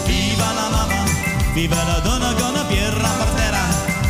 [0.06, 1.04] Viva la mamma,
[1.54, 3.66] viva la donna con la pierra per terra,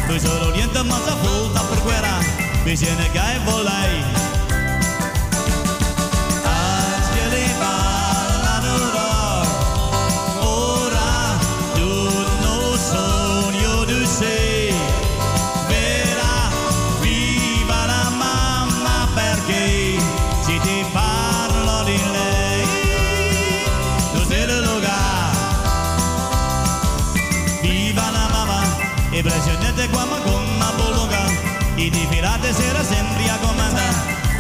[0.05, 2.17] poi solo niente ma sa volta per guerra,
[2.63, 4.03] bisogna che è volai.
[4.03, 4.22] Angeli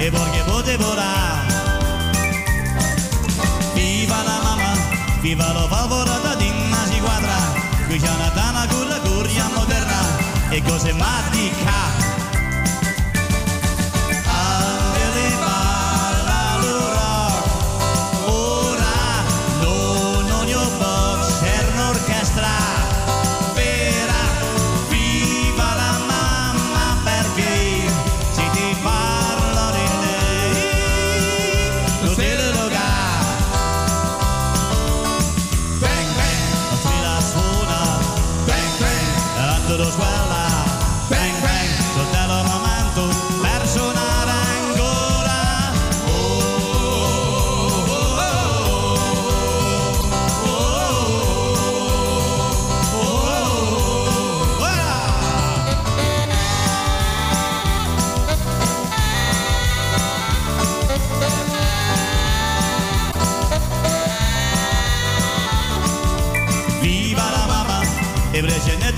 [0.05, 1.53] e potevo volare.
[3.73, 4.73] Viva la mamma,
[5.21, 7.35] viva la favorata di una si quadra,
[7.87, 11.82] qui c'è una tana con la curia moderna e cose matica.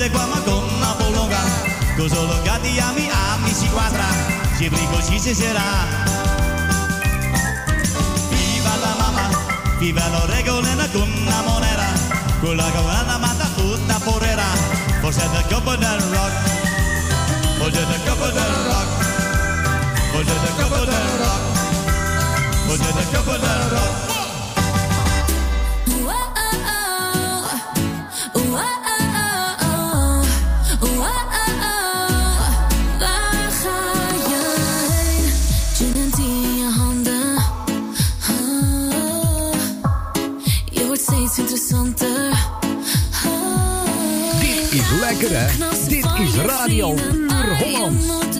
[0.05, 0.39] Precedente qua ma
[2.07, 3.67] solo gatti ami ami si
[5.33, 5.87] si.
[8.29, 9.29] Viva la mamma,
[9.79, 11.87] viva lo regolena con una monera,
[12.41, 14.45] con la cavalana mata tutta porera,
[15.01, 16.33] forse del capo del rock,
[17.57, 18.89] forse del capo del rock,
[20.11, 21.43] forse del capo del rock,
[22.67, 24.04] forse del capo del rock.
[45.87, 48.34] Dit is Radio Puur Holland.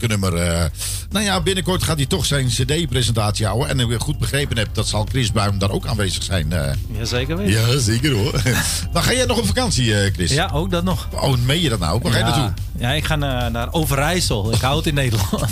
[0.00, 0.52] Heerlijke nummer.
[0.62, 0.64] eh.
[1.10, 3.68] Nou ja, binnenkort gaat hij toch zijn CD-presentatie houden.
[3.68, 6.52] En ik goed begrepen heb, dat zal Chris Buim daar ook aanwezig zijn.
[6.52, 6.72] eh.
[6.98, 7.52] Jazeker weten.
[7.72, 8.32] Ja, zeker hoor.
[8.92, 10.30] Dan ga jij nog op vakantie, eh, Chris?
[10.32, 11.08] Ja, ook dat nog.
[11.12, 12.00] Oh, meen je dat nou?
[12.02, 12.30] Waar ga je ja.
[12.30, 12.54] naartoe?
[12.78, 14.52] Ja, ik ga naar, naar Overijssel.
[14.52, 15.30] Ik hou het in Nederland.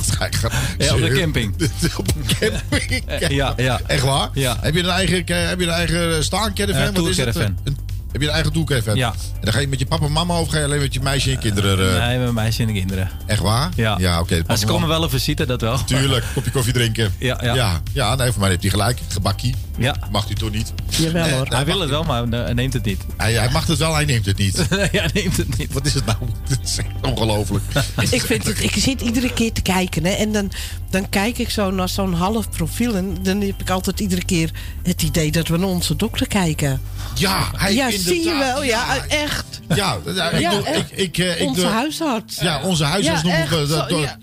[0.78, 1.54] Ja, op de camping.
[1.98, 3.04] op een camping?
[3.28, 3.80] Ja, ja.
[3.86, 4.28] Echt waar?
[4.32, 4.56] Ja.
[4.60, 5.16] Heb je een eigen,
[5.48, 6.94] heb je een eigen staancaravan?
[6.94, 7.32] Wat is het?
[7.32, 7.58] tourcaravan.
[7.64, 7.76] Een-
[8.12, 8.96] Heb je een eigen tourcaravan?
[8.96, 9.14] Ja.
[9.40, 11.00] En dan ga je met je papa en mama of ga je alleen met je
[11.00, 11.96] meisje en kinderen?
[12.00, 13.10] eh, Nee, met meisje en de kinderen.
[13.26, 13.70] Echt waar?
[13.76, 13.96] Ja.
[13.98, 14.42] Ja, oké.
[14.56, 15.84] Ze komen wel een visite, dat wel.
[15.84, 17.12] Tuurlijk, kopje koffie drinken.
[17.18, 17.54] Ja, ja.
[17.54, 17.80] ja.
[17.92, 18.98] ja, nee, voor mij heeft hij gelijk.
[19.08, 19.54] Gebakkie.
[19.78, 19.94] Ja.
[20.10, 20.72] Mag hij toch niet?
[21.01, 21.47] Jawel hoor.
[21.48, 23.01] Hij wil het wel, maar eh, hij neemt het niet.
[23.16, 24.66] Hij, hij mag het wel, hij neemt het niet.
[24.70, 25.72] Nee, hij neemt het niet.
[25.72, 26.18] Wat is het nou?
[26.48, 27.64] Dit is echt ongelooflijk.
[28.10, 30.05] Ik, vind het, ik zit iedere keer te kijken.
[30.05, 30.51] Hè, en dan,
[30.90, 32.94] dan kijk ik zo naar zo'n half profiel.
[32.97, 34.51] En dan heb ik altijd iedere keer
[34.82, 36.81] het idee dat we naar onze dokter kijken.
[37.14, 38.62] Ja, hij ja zie je wel.
[38.64, 39.05] Ja, Ja.
[39.06, 39.60] echt.
[39.74, 40.90] Ja, ja, ik Ja, doe- echt.
[40.93, 42.40] ik, ik, eh, ik onze doe- huisarts.
[42.40, 43.81] Ja, onze huisarts Ja, noemen we echt dat.
[43.81, 44.18] zo, door- ja.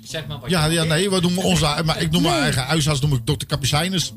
[0.47, 3.47] Ja, ja, nee, we noemen onze, maar ik noem mijn eigen huisarts noem ik dokter
[3.47, 4.13] Capucinus.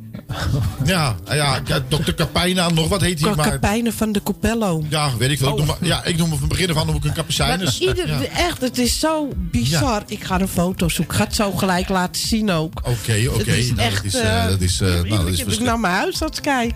[0.85, 3.35] Ja, ja, ja, dokter Capijna, nog wat heet hij?
[3.35, 4.85] Maar, Kapijnen van de Copello.
[4.89, 5.49] ja, weet ik veel.
[5.49, 8.09] Ik noem, maar- ja, ik noem hem van het begin van noem ik een ieder,
[8.09, 8.23] Ja.
[8.25, 10.03] echt, het is zo bizar.
[10.07, 11.15] Ik ga een foto zoeken.
[11.15, 12.73] Ik ga het zo gelijk laten zien ook.
[12.85, 13.51] Oké, oké.
[13.51, 16.41] Is Nou, echt, dat is, eh, dat is, nou, dat is ik naar mijn huisarts
[16.41, 16.73] kijk.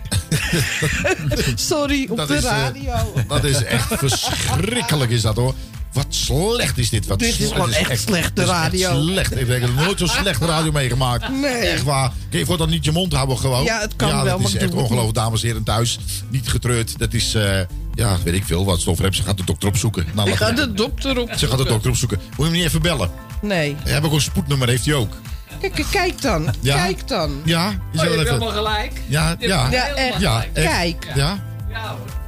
[1.55, 3.13] Sorry, op dat de is, eh, radio.
[3.27, 5.53] Dat is echt verschrikkelijk, is dat hoor.
[5.95, 7.07] Wat slecht is dit.
[7.07, 9.01] Wat Dit is gewoon het echt slechte dit is echt radio.
[9.01, 9.39] slecht.
[9.39, 11.29] Ik heb nooit zo'n slechte radio meegemaakt.
[11.29, 11.51] Nee.
[11.51, 12.11] Echt waar.
[12.29, 13.63] Kun je voor dan niet je mond houden gewoon?
[13.63, 15.99] Ja, het kan ja, wel, dat is ik echt ongelooflijk, dames en heren thuis.
[16.29, 16.99] Niet getreurd.
[16.99, 17.59] Dat is, eh,
[17.93, 19.15] ja, weet ik veel wat stof heb.
[19.15, 20.05] Ze gaat de dokter opzoeken.
[20.13, 21.31] Nou, Ik ga de dokter op.
[21.37, 22.17] Ze gaat de dokter opzoeken.
[22.25, 23.09] Moet je hem niet even bellen?
[23.41, 23.75] Nee.
[23.83, 25.13] Hij heeft ook een spoednummer, heeft hij ook.
[25.61, 26.53] Kijk, kijk dan.
[26.61, 26.75] Ja?
[26.75, 27.41] Kijk dan.
[27.45, 28.41] Ja, je zal even...
[28.51, 28.91] gelijk.
[29.07, 29.69] Ja, ja.
[29.71, 30.19] Ja, echt.
[30.19, 30.67] Ja, echt.
[30.67, 31.07] Kijk.
[31.15, 31.43] Ja?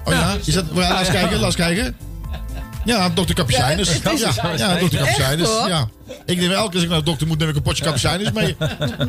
[0.03, 0.35] Oh ja?
[0.45, 1.95] Is dat, ja, laat eens kijken, laat eens kijken.
[2.87, 3.99] Ja, dokter Capucinus.
[4.57, 5.67] Ja, dokter hoor?
[5.67, 5.87] Ja.
[6.25, 8.31] Ik neem elke keer als ik naar de dokter moet, neem ik een potje Capucinus
[8.31, 8.55] mee.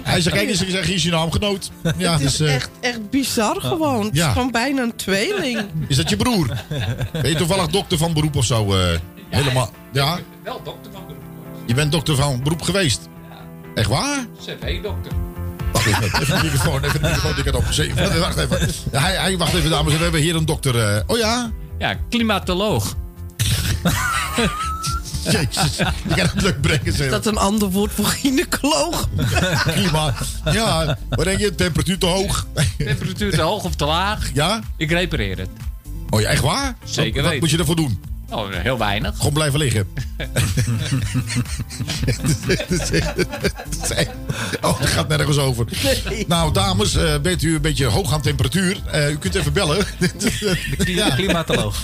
[0.02, 1.70] Hij zegt, kijk eens, ik zeg, hier is je naamgenoot.
[1.96, 4.04] Ja, het is dus, eh, echt, echt bizar gewoon.
[4.04, 4.32] Het is Ja.
[4.32, 5.60] gewoon bijna een tweeling.
[5.88, 6.46] is dat je broer?
[7.12, 8.74] Ben je toevallig dokter van beroep of zo?
[8.74, 8.98] eh,
[9.30, 9.70] helemaal.
[9.92, 10.18] Ja?
[10.44, 11.22] Wel dokter van beroep.
[11.66, 13.00] Je bent dokter van beroep geweest?
[13.74, 14.26] Echt waar?
[14.46, 15.12] CV-dokter.
[15.72, 17.64] Wacht even, even de microfoon, even de microfoon, die gaat op.
[17.70, 18.58] Zeven- Wacht even.
[18.90, 20.78] Hij, hij, wacht even, dames en heren, we hebben hier een dokter.
[20.94, 21.50] eh, oh ja?
[21.78, 22.94] Ja, klimatoloog.
[25.32, 26.86] Jezus, je kan het leuk brengen.
[26.86, 27.10] Is zeg.
[27.10, 29.08] dat een ander woord voor gynaecoloog?
[29.72, 30.14] Klimaat.
[30.52, 31.54] Ja, wat denk je?
[31.54, 32.46] Temperatuur te hoog?
[32.78, 34.30] Temperatuur te hoog of te laag?
[34.34, 34.60] Ja?
[34.76, 35.48] Ik repareer het.
[36.10, 36.76] Oh ja, echt waar?
[36.84, 37.38] Zeker wat, wat weten.
[37.38, 38.02] moet je ervoor doen?
[38.30, 39.16] Oh, heel weinig.
[39.16, 39.88] Gewoon blijven liggen.
[44.60, 45.66] oh, dat gaat nergens over.
[46.26, 48.76] Nou, dames, eh, bent u een beetje hoog aan temperatuur?
[48.90, 49.86] Eh, u kunt even bellen.
[50.84, 51.08] Ja.
[51.14, 51.76] Klimatoloog.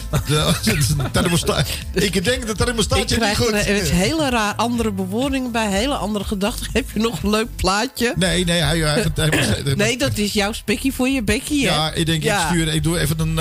[1.92, 3.48] Ik denk dat de thermostaat Ik je niet krijg goed.
[3.48, 6.66] er er is hele raar andere bewoordingen bij, hele andere gedachten.
[6.72, 8.12] Heb je nog een leuk plaatje?
[8.16, 11.74] Nee, nee, hij, hij, hij- Nee, dat is jouw spekkie voor je bekkie, hè?
[11.74, 12.40] Ja, ik denk, Ja.
[12.40, 13.34] ik stuur, ik doe even een,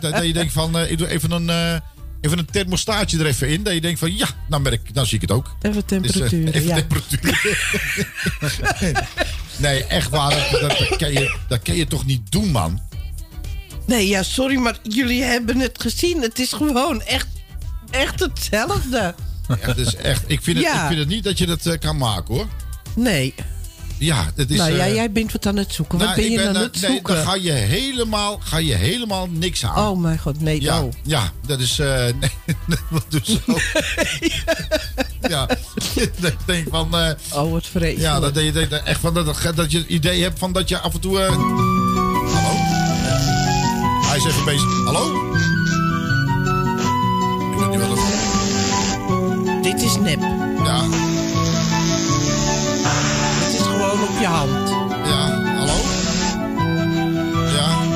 [0.00, 1.74] dat, dat je denkt van, ik doe even een, eh,
[2.20, 3.62] even een thermostaatje er even in.
[3.62, 5.56] Dat je denkt van, ja, nou merk, nou zie ik het ook.
[5.62, 6.74] Even temperatuur, Dus, eh, even ja.
[6.74, 7.56] temperatuur.
[9.56, 12.80] nee, echt waar, dat, kan je, dat kan je toch niet doen, man?
[13.86, 16.22] Nee, ja, sorry, maar jullie hebben het gezien.
[16.22, 17.26] Het is gewoon echt,
[17.90, 19.14] echt hetzelfde.
[19.66, 20.80] Ja, dus echt, ik vind, het, Ja.
[20.82, 22.46] ik vind het niet dat je dat eh, kan maken, hoor.
[22.94, 23.34] Nee.
[23.98, 24.56] Ja, het is...
[24.56, 25.98] nou ja, eh, jij bent wat aan het zoeken.
[25.98, 27.14] Wat nou, ben je aan eh, het nee, zoeken?
[27.14, 29.88] dan ga je helemaal, ga je helemaal niks aan.
[29.90, 30.92] Oh mijn god, nee, Ja, oh.
[31.02, 31.78] ja, dat is.
[31.78, 32.04] eh
[32.66, 33.58] nee, wat doe je zo?
[35.28, 35.46] ja,
[36.20, 36.96] dat ik denk van.
[36.96, 38.00] eh, oh, wat vreselijk.
[38.00, 40.78] Ja, dat je dat, echt van dat, dat je het idee hebt van dat je
[40.78, 41.18] af en toe.
[41.18, 42.56] hallo?
[44.06, 44.84] Hij is even bezig.
[44.84, 45.32] Hallo?
[47.52, 49.62] Ik weet niet wat het.
[49.62, 50.20] Dit is nep.
[50.64, 50.84] Ja,
[53.88, 54.68] gewoon op je hand.
[55.08, 55.76] ja, hallo?
[57.52, 57.86] Ja,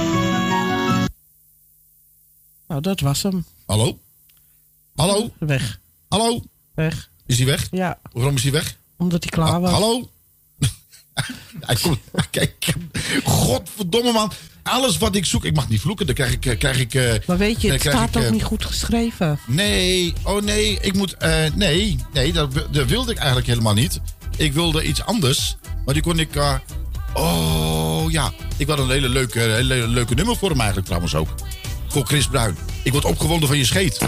[2.68, 3.44] Nou, dat was hem.
[3.66, 3.98] hallo?
[4.96, 5.30] Hallo?
[5.38, 5.80] Weg.
[6.08, 6.42] Hallo?
[6.74, 7.10] Weg.
[7.26, 7.68] Is hij weg?
[7.70, 8.76] Ja, Waarom is hij weg?
[8.96, 9.70] omdat hij klaar was.
[9.70, 10.10] Ah, Hallo?
[11.60, 11.98] Hij komt-
[12.30, 12.74] Kijk,
[13.24, 14.32] godverdomme man.
[14.62, 16.46] Alles wat ik zoek, ik mag niet vloeken, dan krijg ik...
[16.46, 19.38] eh, Krijg ik eh, Maar weet je, het staat ook eh, niet goed geschreven.
[19.46, 21.16] Nee, oh nee, ik moet...
[21.54, 24.00] nee, nee, dat, dat wilde ik eigenlijk helemaal niet.
[24.36, 26.36] Ik wilde iets anders, maar die kon ik...
[26.36, 26.54] eh,
[27.12, 31.28] oh ja, ik had een hele leuke, hele leuke nummer voor hem eigenlijk trouwens ook.
[31.88, 32.56] Voor Chris Bruin.
[32.82, 33.98] Ik word opgewonden van je scheet.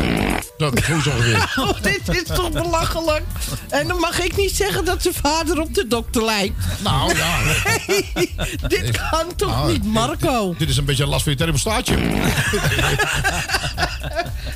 [0.56, 1.52] Dat is zo ongeveer.
[1.56, 3.22] Oh, dit is toch belachelijk?
[3.68, 6.54] En dan mag ik niet zeggen dat zijn vader op de dokter lijkt.
[6.82, 7.38] Nou ja.
[8.14, 8.34] Nee,
[8.68, 10.48] dit kan toch Nou, niet, Marco?
[10.48, 11.96] Dit, dit is een beetje een last van je thermostaatje.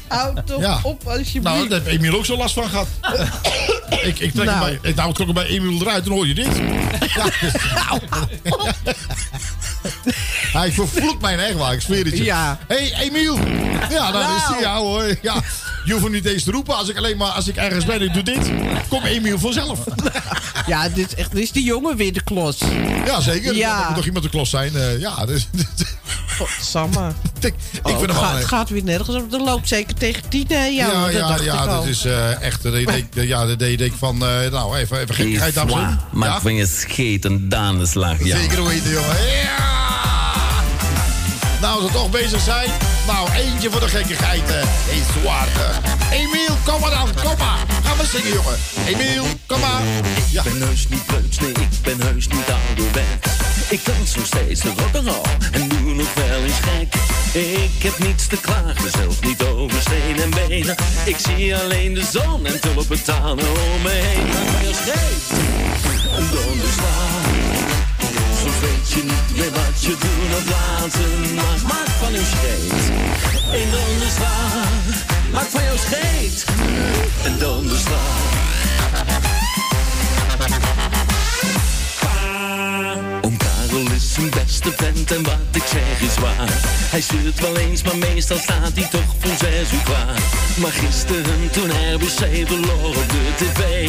[0.08, 0.78] Houd toch Ja.
[0.82, 1.44] op alsjeblieft.
[1.44, 2.88] Nou, daar heeft Emiel ook zo last van gehad.
[3.90, 4.70] Ik, ik trek Nou.
[4.70, 6.48] hem bij, nou, ik trok hem bij Emiel eruit, dan hoor je dit.
[7.14, 7.52] Ja, dus-
[10.52, 12.24] Hij vervloekt mij echt waar, ik zweer het je.
[12.24, 12.58] Ja.
[12.68, 13.38] Hé, hey, Emiel.
[13.90, 15.16] Ja, dan is hij jou hoor.
[15.22, 15.34] Ja,
[15.84, 16.76] je hoeft hem niet eens te roepen.
[16.76, 18.50] Als ik alleen maar, als ik ergens ben, ik doe dit.
[18.88, 19.78] Kom Emiel vanzelf.
[20.66, 22.58] Ja, dit is, echt, dit is die jongen weer de klos.
[23.04, 23.54] Ja, zeker.
[23.54, 23.80] Ja.
[23.80, 24.76] Er moet toch iemand de klos zijn.
[24.76, 25.48] eh, ja, dus,
[26.60, 27.12] Samme.
[27.40, 29.32] ik, ik Oh, vind het, gaat, het gaat weer nergens op.
[29.32, 30.44] Er loopt zeker tegen tien.
[30.48, 32.64] Ja, Ja, dat ja, ja, ik dat is eh, echt.
[32.64, 34.14] eh, ik Ja, dat deed ik van.
[34.26, 36.00] eh, nou, even, even gekkigheid, dames en heren.
[36.12, 38.36] Maak van je scheet een danenslag, ja.
[38.36, 39.16] Zeker weten, jongen.
[39.42, 39.66] Ja!
[41.60, 42.70] Nou, als we toch bezig zijn.
[43.06, 44.50] Nou, eentje voor de gekkigheid.
[44.50, 44.62] eh
[44.96, 45.48] is zwaar.
[46.10, 46.18] eh.
[46.20, 47.08] Emiel, kom maar dan.
[47.24, 47.64] Kom maar.
[48.12, 48.58] Maar zingen, jongen.
[48.86, 49.82] Emiel, kom maar.
[50.32, 53.32] Ik ben heus niet preuts, nee, ik ben heus niet ouderwets.
[53.68, 55.22] Ik dans nog steeds de rock'n'roll
[55.52, 56.94] en doe nog wel eens gek.
[57.42, 60.76] Ik heb niets te klagen, zelfs niet over steen en benen.
[61.04, 64.26] Ik zie alleen de zon en tulpen tranen om me heen.
[64.26, 65.38] Maar van je scheet,
[66.16, 67.22] een donderslag.
[68.40, 71.62] Soms weet je niet meer wat je doen of laten mag.
[71.62, 72.88] Maak van uw scheet
[73.52, 75.17] een donderslag.
[75.32, 76.44] Maak van jouw scheet
[77.24, 78.36] een donderslag.
[83.22, 86.48] Oom Karel is zijn beste vent en wat ik zeg is waar.
[86.90, 90.18] Hij stuurt wel eens, maar meestal staat hij toch voor zes uur klaar.
[90.56, 93.88] Maar gisteren toen RBC verloor op de tv,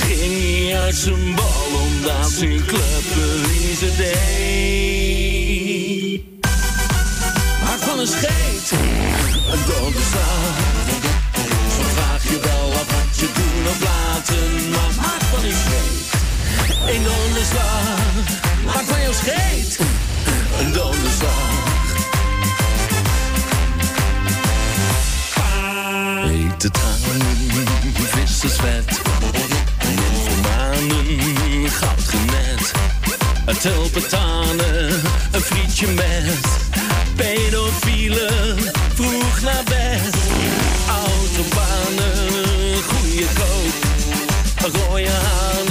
[0.00, 5.22] ging hij uit zijn bal omdat zijn club verliezen deed.
[7.64, 9.02] Maak van een scheet een.
[9.66, 10.61] Zo
[13.62, 14.96] wat je doen of laten mag.
[14.96, 16.02] Maak van een scheet
[16.86, 17.82] een donderslag.
[18.64, 19.78] Maak van jouw scheet
[20.58, 21.60] een donderslag.
[26.22, 27.66] Hete tranen,
[27.96, 29.00] vissersvet.
[29.96, 32.72] Nymphomanen, goud genet.
[33.60, 36.60] Tulpentanen, een frietje met.
[37.16, 38.58] Pedofielen,
[38.94, 40.61] vroeg naar bed.
[44.70, 45.61] Goya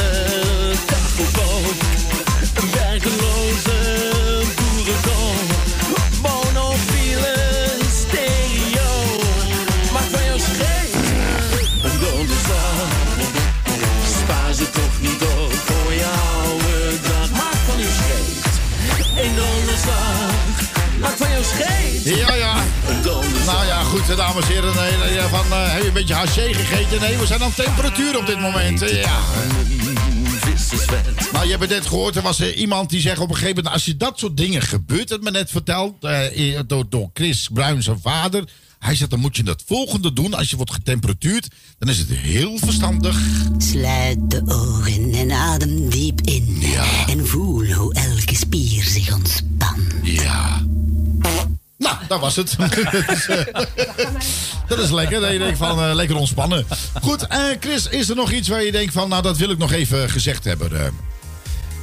[24.08, 24.76] goed, dames en heren.
[24.76, 27.00] nee, nee, van, eh, heb je een beetje haché gegeten?
[27.02, 28.82] Nee, we zijn aan temperatuur op dit moment.
[28.82, 29.20] eh, Ja.
[31.32, 32.16] Nou, je hebt het net gehoord.
[32.16, 33.74] Er was eh, iemand die zegt op een gegeven moment...
[33.74, 36.04] als je dat soort dingen gebeurt, het me net verteld...
[36.04, 38.44] eh, eh, door, door Chris Bruin, zijn vader...
[38.80, 40.34] Hij zegt, dan moet je het volgende doen.
[40.34, 41.48] Als je wordt getemperatuurd,
[41.80, 43.20] dan is het heel verstandig.
[43.58, 46.64] Sluit de ogen en adem diep in.
[47.08, 49.94] En voel hoe elke spier zich ontspant.
[50.04, 50.64] Ja.
[51.82, 52.56] Nou, dat was het.
[52.58, 52.74] dat,
[53.10, 53.46] is, eh,
[54.68, 55.22] dat is lekker.
[55.22, 56.66] Dat je denkt van eh, lekker ontspannen.
[57.02, 59.58] Goed, eh, Chris, is er nog iets waar je denkt van, nou dat wil ik
[59.58, 60.94] nog even gezegd hebben?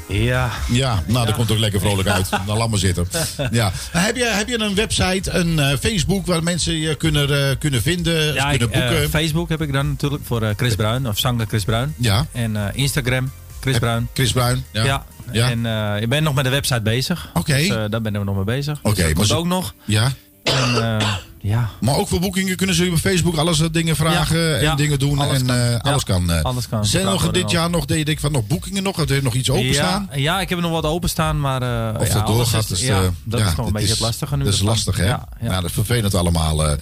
[0.08, 0.50] Ja.
[0.70, 2.28] Ja, nou dat komt ook lekker vrolijk uit.
[2.46, 3.08] Nou, laat maar zitten.
[3.50, 3.72] Ja.
[3.90, 8.50] Heb, je, heb je een website, een Facebook waar mensen je kunnen, kunnen vinden, Ja,
[8.50, 9.10] kunnen boeken?
[9.10, 11.94] Facebook heb ik dan natuurlijk voor Chris Bruin, of zanger Chris Bruin.
[11.96, 12.26] Ja.
[12.32, 14.08] En Instagram, Chris Bruin.
[14.14, 14.84] Chris Bruin, ja.
[14.84, 15.04] Ja.
[15.32, 15.50] Ja.
[15.50, 17.30] En eh, ik ben nog met de website bezig.
[17.34, 17.56] Oké.
[17.56, 18.78] Dus, eh, daar ben we nog mee bezig.
[18.82, 19.74] Oké, dus dat komt ze- ook nog.
[19.84, 20.12] Ja.
[20.42, 21.70] En, eh, ja.
[21.80, 24.74] Maar ook voor boekingen kunnen ze op Facebook alles eh, dingen vragen Ja, en ja.
[24.74, 25.18] dingen doen.
[25.18, 25.56] Alles en kan.
[25.56, 26.30] eh, Ja, alles kan.
[26.30, 26.42] eh.
[26.42, 26.86] alles kan.
[26.86, 28.98] Zijn er nog dit jaar nog, deed ik van nog boekingen nog?
[28.98, 30.08] Er nog iets openstaan?
[30.12, 32.82] Ja, ja, ik heb er nog wat openstaan, maar eh, Of ja, dat doorgaat, is,
[32.82, 34.44] eh, dat is nog een beetje het lastige nu.
[34.44, 35.04] Dat is lastig, hè?
[35.06, 35.54] Ja, ja.
[35.54, 36.76] dat is vervelend allemaal.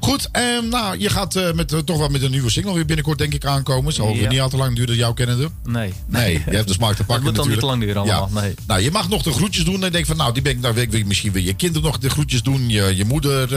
[0.00, 3.34] Goed, ehm, nou, je gaat met, toch wel met een nieuwe single weer binnenkort, denk
[3.34, 3.92] ik, aankomen.
[3.92, 5.50] Zal niet al te lang duren, jouw kennende.
[5.64, 5.92] Nee.
[6.06, 8.54] Nee, je hebt de smaak te pakken moet dan niet te lang duren allemaal, nee.
[8.66, 9.84] Nou, je mag nog de groetjes doen.
[9.84, 11.98] En denk van, nou, die ben ik, nou, wil ik misschien weer je kinderen nog
[11.98, 12.68] de groetjes doen.
[12.68, 13.48] Je, je moeder,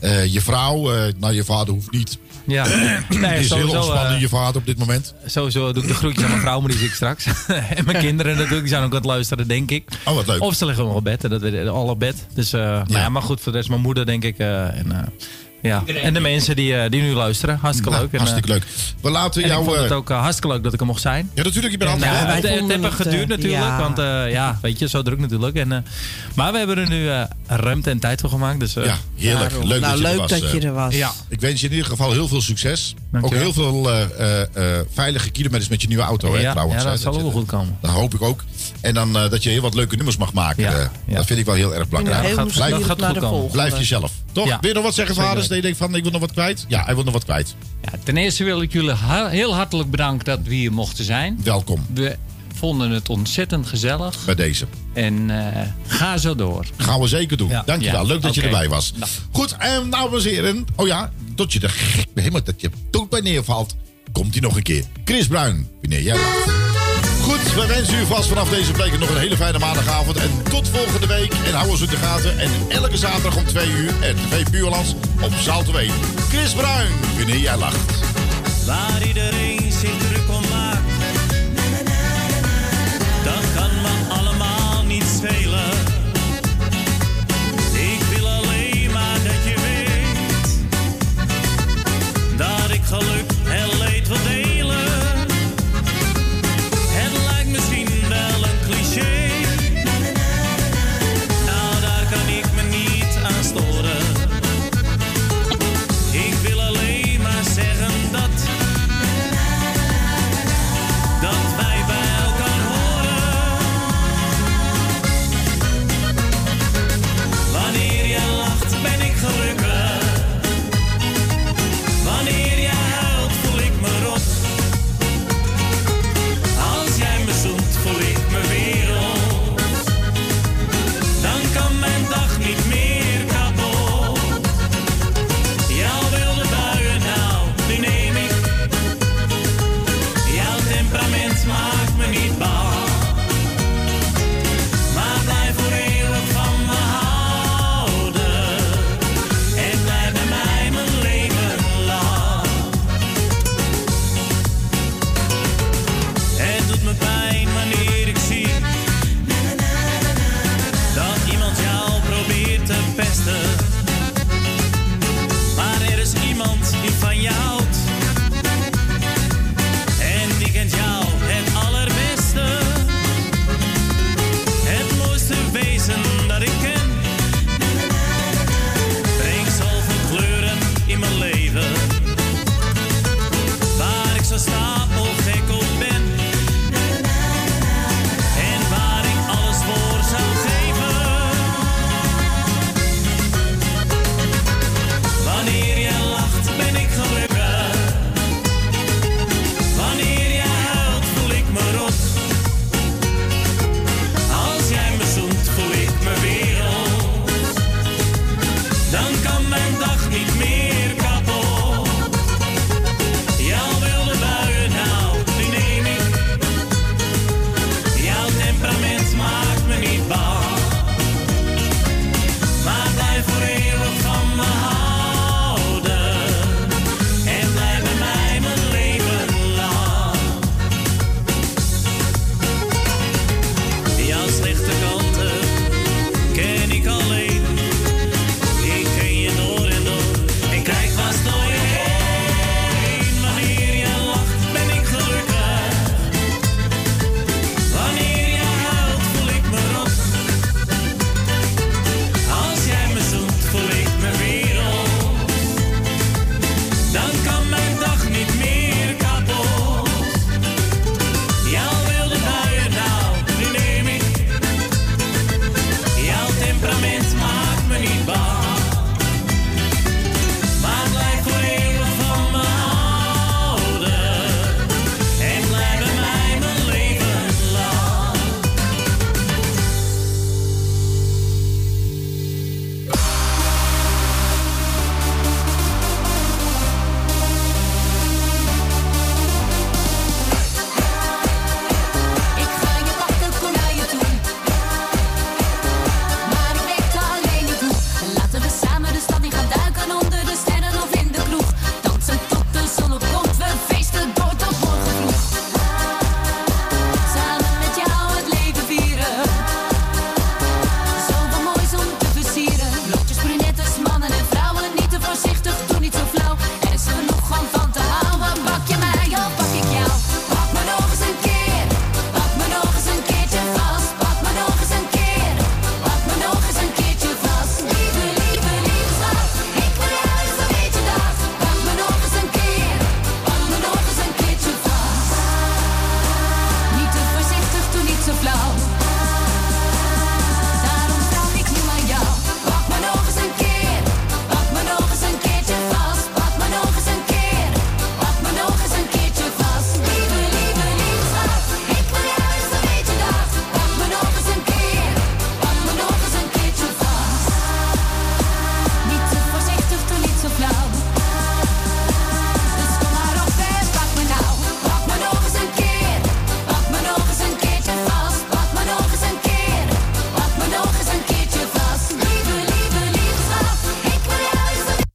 [0.00, 0.92] eh, eh, je vrouw.
[0.92, 2.18] eh, nou, je vader hoeft niet.
[2.46, 5.14] Ja, nee, is heel sowieso, ontspannen, eh, je vader op dit moment.
[5.26, 7.26] Sowieso doe ik de groetjes aan mijn vrouw, maar die zie ik straks.
[7.76, 9.88] en mijn kinderen natuurlijk, die zijn ook aan het luisteren, denk ik.
[10.04, 10.40] Oh, wat leuk.
[10.40, 12.26] Of ze liggen nog op bed, dat weet ik, al op bed.
[12.34, 14.38] Dus, eh, nou ja, maar goed, voor de rest mijn moeder, denk ik.
[14.38, 14.98] eh, en, eh,
[15.68, 15.82] ja.
[16.02, 18.12] en de mensen die, eh, die nu luisteren, hartstikke Nou, leuk.
[18.12, 18.64] En, hartstikke eh, leuk.
[19.00, 19.60] We laten en jou...
[19.60, 21.30] ik vond het eh, ook hartstikke leuk dat ik er mocht zijn.
[21.34, 23.78] Ja, natuurlijk, je bent En, altijd het, heeft geduurd natuurlijk, ja.
[23.78, 25.56] want eh, ja, weet je, zo druk natuurlijk.
[25.56, 25.78] En, eh,
[26.34, 28.60] maar we hebben er nu eh, ruimte en tijd voor gemaakt.
[28.60, 29.50] Dus, eh, Ja, heerlijk.
[29.50, 29.68] daarom.
[29.68, 30.40] Leuk Nou, dat je leuk er was.
[30.40, 30.94] dat je er was.
[30.94, 31.12] Ja.
[31.28, 32.94] Ik wens je in ieder geval heel veel succes.
[33.20, 34.40] Ook heel veel eh, eh,
[34.78, 36.82] eh, veilige kilometers met je nieuwe auto, hè, trouwens.
[36.82, 37.78] ja, dat zal ook wel goed komen.
[37.80, 38.44] Dat hoop ik ook.
[38.80, 40.62] En dan eh, dat je heel wat leuke nummers mag maken.
[40.62, 41.14] Ja, ja.
[41.14, 43.50] Dat vind ik wel heel erg belangrijk.
[43.52, 44.12] Blijf jezelf.
[44.32, 44.46] Toch?
[44.46, 44.58] Ja.
[44.60, 45.48] Weer nog wat zeggen, vaders?
[45.54, 46.64] Dat je denkt van, ik wil nog wat kwijt?
[46.68, 47.54] Ja, hij wil nog wat kwijt.
[47.82, 51.40] Ja, ten eerste wil ik jullie ha- heel hartelijk bedanken dat we hier mochten zijn.
[51.44, 52.16] Welkom We
[52.54, 54.24] vonden het ontzettend gezellig.
[54.24, 54.66] bij deze.
[54.92, 56.66] En eh, ga zo door.
[56.76, 57.48] Gaan we zeker doen.
[57.48, 57.62] Ja.
[57.66, 58.00] Dankjewel.
[58.00, 58.92] Ja, Leuk dat je erbij was.
[58.96, 59.10] Nou.
[59.32, 60.64] Goed, en nou, dames en heren.
[60.76, 63.76] Oh ja, tot je er gek helemaal dat je toek bij neervalt.
[64.12, 64.84] Komt hij nog een keer.
[65.04, 66.73] Chris Bruin, wanneer jij lacht.
[67.24, 70.16] Goed, we wensen u vast vanaf deze plek nog een hele fijne maandagavond.
[70.16, 71.32] En tot volgende week.
[71.46, 72.38] En hou ons in de gaten.
[72.38, 73.92] En elke zaterdag om 2 uur.
[74.30, 75.90] TV Puurlands op Zaal 2.
[76.28, 78.00] Chris Bruin, wanneer jij lacht.
[78.66, 79.63] Waar iedereen